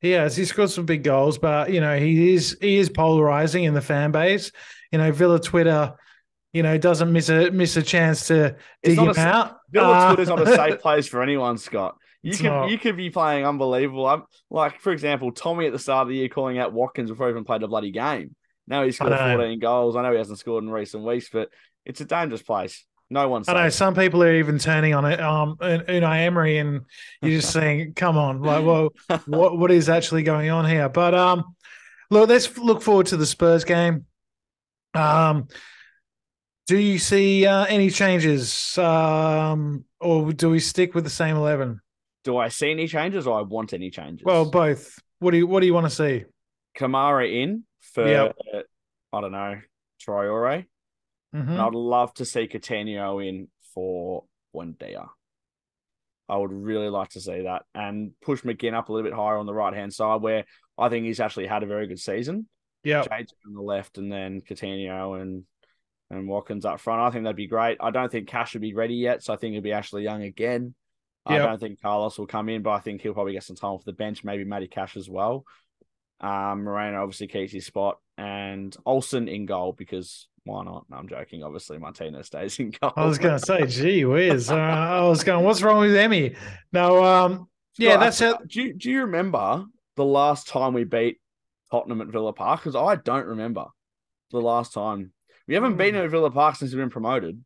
he 0.01 0.11
has. 0.11 0.35
He 0.35 0.45
scored 0.45 0.69
some 0.71 0.85
big 0.85 1.03
goals, 1.03 1.37
but 1.37 1.71
you 1.71 1.79
know, 1.81 1.97
he 1.99 2.33
is 2.33 2.57
he 2.61 2.77
is 2.77 2.89
polarizing 2.89 3.65
in 3.65 3.73
the 3.73 3.81
fan 3.81 4.11
base. 4.11 4.51
You 4.91 4.97
know, 4.97 5.11
Villa 5.11 5.39
Twitter, 5.39 5.93
you 6.53 6.63
know, 6.63 6.77
doesn't 6.79 7.11
miss 7.13 7.29
a 7.29 7.51
miss 7.51 7.77
a 7.77 7.83
chance 7.83 8.27
to 8.27 8.55
It's 8.81 8.95
dig 8.95 8.97
not 8.97 9.15
him 9.15 9.23
a 9.27 9.29
out. 9.29 9.57
Villa 9.69 9.91
Uh, 9.91 10.07
Twitter's 10.15 10.29
not 10.29 10.41
a 10.41 10.55
safe 10.55 10.79
place 10.81 11.07
for 11.07 11.21
anyone, 11.21 11.57
Scott. 11.59 11.95
You 12.21 12.31
It's 12.31 12.41
could 12.41 12.47
not. 12.47 12.69
you 12.69 12.77
could 12.77 12.97
be 12.97 13.09
playing 13.09 13.45
unbelievable. 13.45 14.05
I'm, 14.05 14.23
like 14.49 14.79
for 14.81 14.91
example, 14.91 15.31
Tommy 15.31 15.67
at 15.67 15.71
the 15.73 15.79
start 15.79 16.03
of 16.03 16.09
the 16.09 16.15
year 16.15 16.27
calling 16.29 16.57
out 16.59 16.73
Watkins 16.73 17.09
before 17.09 17.27
he 17.27 17.31
even 17.31 17.45
played 17.45 17.63
a 17.63 17.67
bloody 17.67 17.91
game. 17.91 18.35
Now 18.67 18.83
he's 18.83 18.95
scored 18.97 19.13
14 19.17 19.59
goals. 19.59 19.95
I 19.95 20.03
know 20.03 20.11
he 20.11 20.17
hasn't 20.17 20.39
scored 20.39 20.63
in 20.63 20.69
recent 20.69 21.03
weeks, 21.03 21.29
but 21.31 21.49
it's 21.85 22.01
a 22.01 22.05
dangerous 22.05 22.41
place. 22.41 22.85
No 23.09 23.27
one's 23.27 23.49
I 23.49 23.53
know 23.53 23.69
some 23.69 23.95
people 23.95 24.21
are 24.21 24.35
even 24.35 24.59
turning 24.59 24.93
on 24.93 25.05
it. 25.05 25.19
Um, 25.19 25.55
Unai 25.59 26.19
Emery, 26.27 26.59
and 26.59 26.81
you're 27.21 27.39
just 27.39 27.51
saying, 27.53 27.93
"Come 27.95 28.17
on, 28.17 28.41
like, 28.43 28.63
well, 28.63 28.89
what 29.25 29.57
what 29.57 29.71
is 29.71 29.89
actually 29.89 30.21
going 30.21 30.51
on 30.51 30.65
here?" 30.69 30.89
But 30.89 31.15
um, 31.15 31.55
look, 32.11 32.29
let's 32.29 32.55
look 32.59 32.83
forward 32.83 33.07
to 33.07 33.17
the 33.17 33.25
Spurs 33.25 33.63
game. 33.63 34.05
Um, 34.93 35.47
do 36.67 36.77
you 36.77 36.99
see 36.99 37.47
uh, 37.47 37.65
any 37.65 37.89
changes, 37.89 38.77
um, 38.77 39.85
or 39.99 40.31
do 40.31 40.51
we 40.51 40.59
stick 40.59 40.93
with 40.93 41.03
the 41.03 41.09
same 41.09 41.35
eleven? 41.35 41.81
Do 42.23 42.37
I 42.37 42.49
see 42.49 42.71
any 42.71 42.87
changes 42.87 43.27
or 43.27 43.39
I 43.39 43.41
want 43.43 43.73
any 43.73 43.89
changes? 43.89 44.23
Well, 44.25 44.49
both. 44.49 44.99
What 45.19 45.31
do 45.31 45.37
you 45.37 45.47
What 45.47 45.61
do 45.61 45.65
you 45.65 45.73
want 45.73 45.85
to 45.85 45.89
see? 45.89 46.25
Kamara 46.77 47.31
in 47.31 47.63
for 47.79 48.07
Yep. 48.07 48.35
uh, 48.53 48.59
I 49.13 49.21
don't 49.21 49.31
know 49.31 49.59
Traore. 50.05 50.65
Mhm. 51.35 51.47
And 51.49 51.61
I'd 51.61 51.75
love 51.75 52.13
to 52.15 52.25
see 52.25 52.47
Coutinho 52.47 53.25
in 53.27 53.49
for 53.73 54.25
Buendia. 54.53 55.07
I 56.27 56.37
would 56.37 56.51
really 56.51 56.89
like 56.89 57.09
to 57.09 57.21
see 57.21 57.41
that 57.43 57.63
and 57.73 58.11
push 58.21 58.41
McGinn 58.41 58.73
up 58.73 58.89
a 58.89 58.93
little 58.93 59.09
bit 59.09 59.15
higher 59.15 59.37
on 59.37 59.45
the 59.47 59.53
right 59.53 59.73
hand 59.73 59.93
side, 59.93 60.21
where 60.21 60.45
I 60.77 60.89
think 60.89 61.05
he's 61.05 61.19
actually 61.19 61.47
had 61.47 61.63
a 61.63 61.67
very 61.67 61.87
good 61.87 61.99
season. 61.99 62.47
Yeah, 62.83 63.03
Jades 63.03 63.33
on 63.45 63.53
the 63.53 63.61
left, 63.61 63.97
and 63.97 64.11
then 64.11 64.41
Coutinho 64.41 65.19
and 65.21 65.45
and 66.11 66.27
Watkins 66.27 66.65
up 66.65 66.79
front. 66.79 67.01
I 67.01 67.11
think 67.11 67.23
that'd 67.23 67.35
be 67.35 67.47
great. 67.47 67.77
I 67.79 67.91
don't 67.91 68.11
think 68.11 68.27
Cash 68.27 68.51
should 68.51 68.61
be 68.61 68.73
ready 68.73 68.95
yet, 68.95 69.21
so 69.23 69.33
I 69.33 69.37
think 69.37 69.53
it'd 69.53 69.63
be 69.63 69.73
Ashley 69.73 70.03
Young 70.03 70.23
again. 70.23 70.73
I 71.35 71.37
don't 71.45 71.59
think 71.59 71.81
Carlos 71.81 72.17
will 72.17 72.27
come 72.27 72.49
in, 72.49 72.61
but 72.61 72.71
I 72.71 72.79
think 72.79 73.01
he'll 73.01 73.13
probably 73.13 73.33
get 73.33 73.43
some 73.43 73.55
time 73.55 73.71
off 73.71 73.83
the 73.85 73.93
bench. 73.93 74.23
Maybe 74.23 74.43
Matty 74.43 74.67
Cash 74.67 74.97
as 74.97 75.09
well. 75.09 75.45
Um, 76.21 76.63
Moreno 76.63 77.01
obviously 77.01 77.27
keeps 77.27 77.53
his 77.53 77.65
spot, 77.65 77.97
and 78.17 78.75
Olsen 78.85 79.27
in 79.29 79.45
goal 79.45 79.73
because 79.73 80.27
why 80.43 80.63
not? 80.63 80.85
No, 80.89 80.97
I'm 80.97 81.07
joking. 81.07 81.43
Obviously, 81.43 81.77
Martinez 81.77 82.27
stays 82.27 82.59
in 82.59 82.71
goal. 82.71 82.91
I 82.95 83.05
was 83.05 83.17
going 83.17 83.39
to 83.39 83.45
say, 83.45 83.65
gee 83.67 84.03
whiz. 84.05 84.49
Uh, 84.49 84.55
I 84.55 85.01
was 85.07 85.23
going, 85.23 85.45
what's 85.45 85.61
wrong 85.61 85.79
with 85.79 85.91
Emi? 85.91 86.35
No, 86.73 87.03
um, 87.03 87.47
yeah, 87.77 87.91
Scott, 87.91 87.99
that's 88.01 88.21
I- 88.21 88.25
how. 88.25 88.37
Do 88.47 88.61
you, 88.61 88.73
do 88.73 88.89
you 88.91 89.01
remember 89.01 89.65
the 89.95 90.05
last 90.05 90.47
time 90.47 90.73
we 90.73 90.83
beat 90.83 91.19
Tottenham 91.71 92.01
at 92.01 92.07
Villa 92.07 92.33
Park? 92.33 92.61
Because 92.61 92.75
I 92.75 92.95
don't 92.95 93.27
remember 93.27 93.65
the 94.31 94.41
last 94.41 94.73
time. 94.73 95.13
We 95.47 95.53
haven't 95.55 95.73
Hmm. 95.73 95.77
beaten 95.77 96.01
at 96.03 96.09
Villa 96.09 96.31
Park 96.31 96.55
since 96.57 96.71
we've 96.71 96.81
been 96.81 96.89
promoted. 96.89 97.41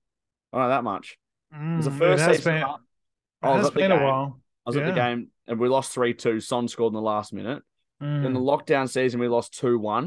I 0.52 0.58
don't 0.58 0.65
know 0.65 0.69
that 0.76 0.84
much. 0.84 1.17
It 1.52 1.58
was 1.78 1.86
the 1.86 1.91
Mm, 1.91 1.98
first 1.98 2.26
season. 2.26 2.54
been, 2.56 2.63
I 3.43 3.53
it 3.53 3.58
was 3.58 3.67
at 3.67 3.73
the 3.73 3.79
been 3.79 3.91
a 3.91 3.97
game. 3.97 4.06
I 4.08 4.69
was 4.69 4.77
at 4.77 4.86
the 4.86 4.91
game 4.93 5.27
and 5.47 5.60
we 5.60 5.67
lost 5.69 5.91
3 5.93 6.13
2. 6.13 6.39
Son 6.39 6.67
scored 6.67 6.91
in 6.91 6.95
the 6.95 7.01
last 7.01 7.34
minute. 7.34 7.62
In 8.01 8.34
the 8.34 8.39
Mm. 8.39 8.43
lockdown 8.43 8.89
season, 8.89 9.19
we 9.19 9.27
lost 9.27 9.58
2 9.60 9.77
1. 9.79 10.03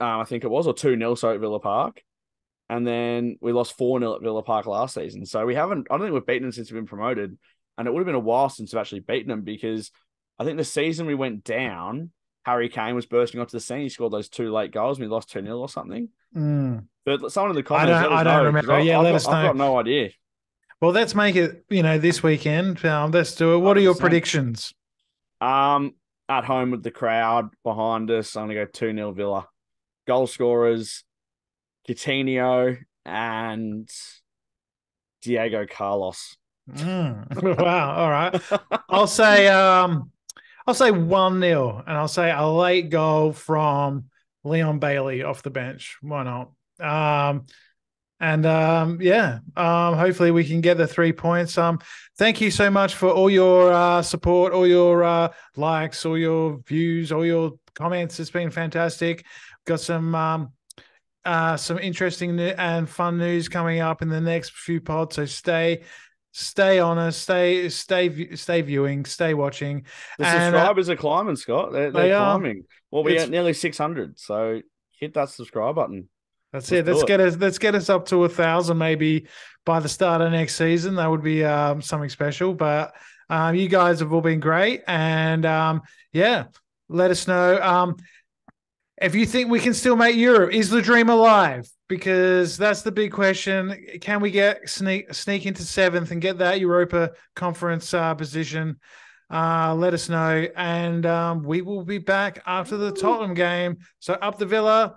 Um, 0.00 0.20
I 0.20 0.24
think 0.24 0.44
it 0.44 0.50
was, 0.50 0.66
or 0.66 0.74
2 0.74 0.96
0, 0.98 1.14
so 1.14 1.32
at 1.34 1.40
Villa 1.40 1.60
Park. 1.60 2.02
And 2.68 2.86
then 2.86 3.36
we 3.40 3.52
lost 3.52 3.76
4 3.76 4.00
0 4.00 4.14
at 4.16 4.22
Villa 4.22 4.42
Park 4.42 4.66
last 4.66 4.94
season. 4.94 5.24
So 5.26 5.44
we 5.46 5.54
haven't, 5.54 5.86
I 5.90 5.94
don't 5.96 6.06
think 6.06 6.14
we've 6.14 6.26
beaten 6.26 6.42
them 6.42 6.52
since 6.52 6.70
we've 6.70 6.78
been 6.80 6.86
promoted. 6.86 7.38
And 7.78 7.86
it 7.88 7.90
would 7.90 8.00
have 8.00 8.06
been 8.06 8.14
a 8.14 8.18
while 8.20 8.48
since 8.48 8.72
we've 8.72 8.80
actually 8.80 9.00
beaten 9.00 9.28
them 9.28 9.42
because 9.42 9.90
I 10.38 10.44
think 10.44 10.56
the 10.58 10.64
season 10.64 11.06
we 11.06 11.14
went 11.14 11.44
down, 11.44 12.10
Harry 12.44 12.68
Kane 12.68 12.94
was 12.94 13.06
bursting 13.06 13.40
onto 13.40 13.52
the 13.52 13.60
scene. 13.60 13.82
He 13.82 13.88
scored 13.88 14.12
those 14.12 14.28
two 14.28 14.50
late 14.52 14.72
goals 14.72 14.98
and 14.98 15.06
we 15.08 15.12
lost 15.14 15.30
2 15.30 15.42
0 15.42 15.58
or 15.58 15.68
something. 15.68 16.08
Mm. 16.36 16.86
But 17.06 17.30
someone 17.32 17.50
in 17.50 17.56
the 17.56 17.62
comments, 17.62 17.92
I 17.92 18.02
don't- 18.02 18.12
I 18.12 18.24
don't 18.24 18.36
know, 18.38 18.44
remember. 18.46 18.72
I- 18.72 18.80
Yeah, 18.80 18.98
I've 18.98 19.04
let 19.04 19.10
got- 19.10 19.16
us 19.16 19.28
I've 19.28 19.46
got 19.46 19.56
no 19.56 19.78
idea. 19.78 20.10
Well, 20.82 20.90
let's 20.90 21.14
make 21.14 21.36
it, 21.36 21.64
you 21.70 21.84
know, 21.84 21.96
this 21.96 22.24
weekend. 22.24 22.84
Um, 22.84 23.12
let's 23.12 23.36
do 23.36 23.54
it. 23.54 23.58
What 23.58 23.76
are 23.76 23.80
your 23.80 23.94
predictions? 23.94 24.74
Um, 25.40 25.94
at 26.28 26.42
home 26.42 26.72
with 26.72 26.82
the 26.82 26.90
crowd 26.90 27.50
behind 27.62 28.10
us, 28.10 28.36
I'm 28.36 28.48
gonna 28.48 28.54
go 28.54 28.64
two 28.64 28.92
0 28.92 29.12
Villa. 29.12 29.46
Goal 30.08 30.26
scorers, 30.26 31.04
Coutinho 31.88 32.78
and 33.04 33.88
Diego 35.22 35.66
Carlos. 35.66 36.36
Mm. 36.68 37.58
wow. 37.62 37.94
All 37.94 38.10
right. 38.10 38.42
I'll 38.88 39.06
say 39.06 39.46
um 39.46 40.10
I'll 40.66 40.74
say 40.74 40.90
one 40.90 41.40
0 41.40 41.80
and 41.86 41.96
I'll 41.96 42.08
say 42.08 42.32
a 42.32 42.44
late 42.44 42.90
goal 42.90 43.32
from 43.32 44.06
Leon 44.42 44.80
Bailey 44.80 45.22
off 45.22 45.44
the 45.44 45.50
bench. 45.50 45.98
Why 46.00 46.24
not? 46.24 46.50
Um 46.80 47.46
and 48.22 48.46
um 48.46 48.98
yeah, 49.02 49.40
um 49.56 49.94
hopefully 49.98 50.30
we 50.30 50.44
can 50.44 50.60
get 50.62 50.78
the 50.78 50.86
three 50.86 51.12
points. 51.12 51.58
Um 51.58 51.78
thank 52.16 52.40
you 52.40 52.50
so 52.50 52.70
much 52.70 52.94
for 52.94 53.10
all 53.10 53.28
your 53.28 53.70
uh 53.72 54.00
support, 54.00 54.54
all 54.54 54.66
your 54.66 55.02
uh 55.04 55.28
likes, 55.56 56.06
all 56.06 56.16
your 56.16 56.60
views, 56.66 57.12
all 57.12 57.26
your 57.26 57.52
comments. 57.74 58.18
It's 58.20 58.30
been 58.30 58.50
fantastic. 58.50 59.24
Got 59.66 59.80
some 59.80 60.14
um 60.14 60.52
uh 61.24 61.56
some 61.56 61.78
interesting 61.78 62.36
new- 62.36 62.54
and 62.56 62.88
fun 62.88 63.18
news 63.18 63.48
coming 63.48 63.80
up 63.80 64.00
in 64.02 64.08
the 64.08 64.20
next 64.20 64.52
few 64.52 64.80
pods. 64.80 65.16
So 65.16 65.24
stay 65.26 65.82
stay 66.30 66.78
on 66.78 66.96
us, 66.98 67.16
stay 67.16 67.68
stay 67.68 68.34
stay 68.36 68.62
viewing, 68.62 69.04
stay 69.04 69.34
watching. 69.34 69.84
The 70.18 70.26
And, 70.26 70.54
uh, 70.54 70.58
subscribers 70.58 70.88
are 70.90 70.96
climbing, 70.96 71.36
Scott. 71.36 71.72
They're, 71.72 71.90
they're 71.90 72.02
They 72.04 72.12
are. 72.12 72.38
climbing. 72.38 72.64
Well, 72.90 73.02
we're 73.04 73.10
It's- 73.10 73.24
at 73.24 73.30
nearly 73.30 73.52
600, 73.52 74.18
so 74.18 74.60
hit 74.98 75.12
that 75.14 75.28
subscribe 75.28 75.74
button. 75.74 76.08
That's 76.52 76.70
Let's 76.70 76.88
it. 76.88 76.90
Let's 76.90 77.02
it. 77.02 77.08
get 77.08 77.20
us 77.20 77.36
let's 77.36 77.58
get 77.58 77.74
us 77.74 77.88
up 77.88 78.06
to 78.06 78.24
a 78.24 78.28
thousand 78.28 78.78
maybe 78.78 79.26
by 79.64 79.80
the 79.80 79.88
start 79.88 80.20
of 80.20 80.32
next 80.32 80.56
season. 80.56 80.96
That 80.96 81.10
would 81.10 81.22
be 81.22 81.44
um, 81.44 81.80
something 81.80 82.10
special. 82.10 82.52
But 82.54 82.94
um, 83.30 83.54
you 83.54 83.68
guys 83.68 84.00
have 84.00 84.12
all 84.12 84.20
been 84.20 84.40
great, 84.40 84.82
and 84.86 85.46
um, 85.46 85.82
yeah, 86.12 86.44
let 86.88 87.10
us 87.10 87.26
know 87.26 87.60
um, 87.62 87.96
if 89.00 89.14
you 89.14 89.24
think 89.24 89.50
we 89.50 89.60
can 89.60 89.72
still 89.72 89.96
make 89.96 90.16
Europe. 90.16 90.52
Is 90.52 90.68
the 90.68 90.82
dream 90.82 91.08
alive? 91.08 91.68
Because 91.88 92.56
that's 92.56 92.82
the 92.82 92.92
big 92.92 93.12
question. 93.12 93.74
Can 94.00 94.20
we 94.20 94.30
get 94.30 94.68
sneak 94.68 95.12
sneak 95.14 95.46
into 95.46 95.62
seventh 95.62 96.10
and 96.10 96.20
get 96.20 96.38
that 96.38 96.60
Europa 96.60 97.12
Conference 97.34 97.94
uh, 97.94 98.14
position? 98.14 98.78
Uh, 99.30 99.74
let 99.74 99.94
us 99.94 100.10
know, 100.10 100.46
and 100.56 101.06
um, 101.06 101.42
we 101.42 101.62
will 101.62 101.84
be 101.84 101.96
back 101.96 102.42
after 102.44 102.76
the 102.76 102.92
Tottenham 102.92 103.32
game. 103.32 103.78
So 103.98 104.12
up 104.12 104.36
the 104.36 104.44
Villa, 104.44 104.96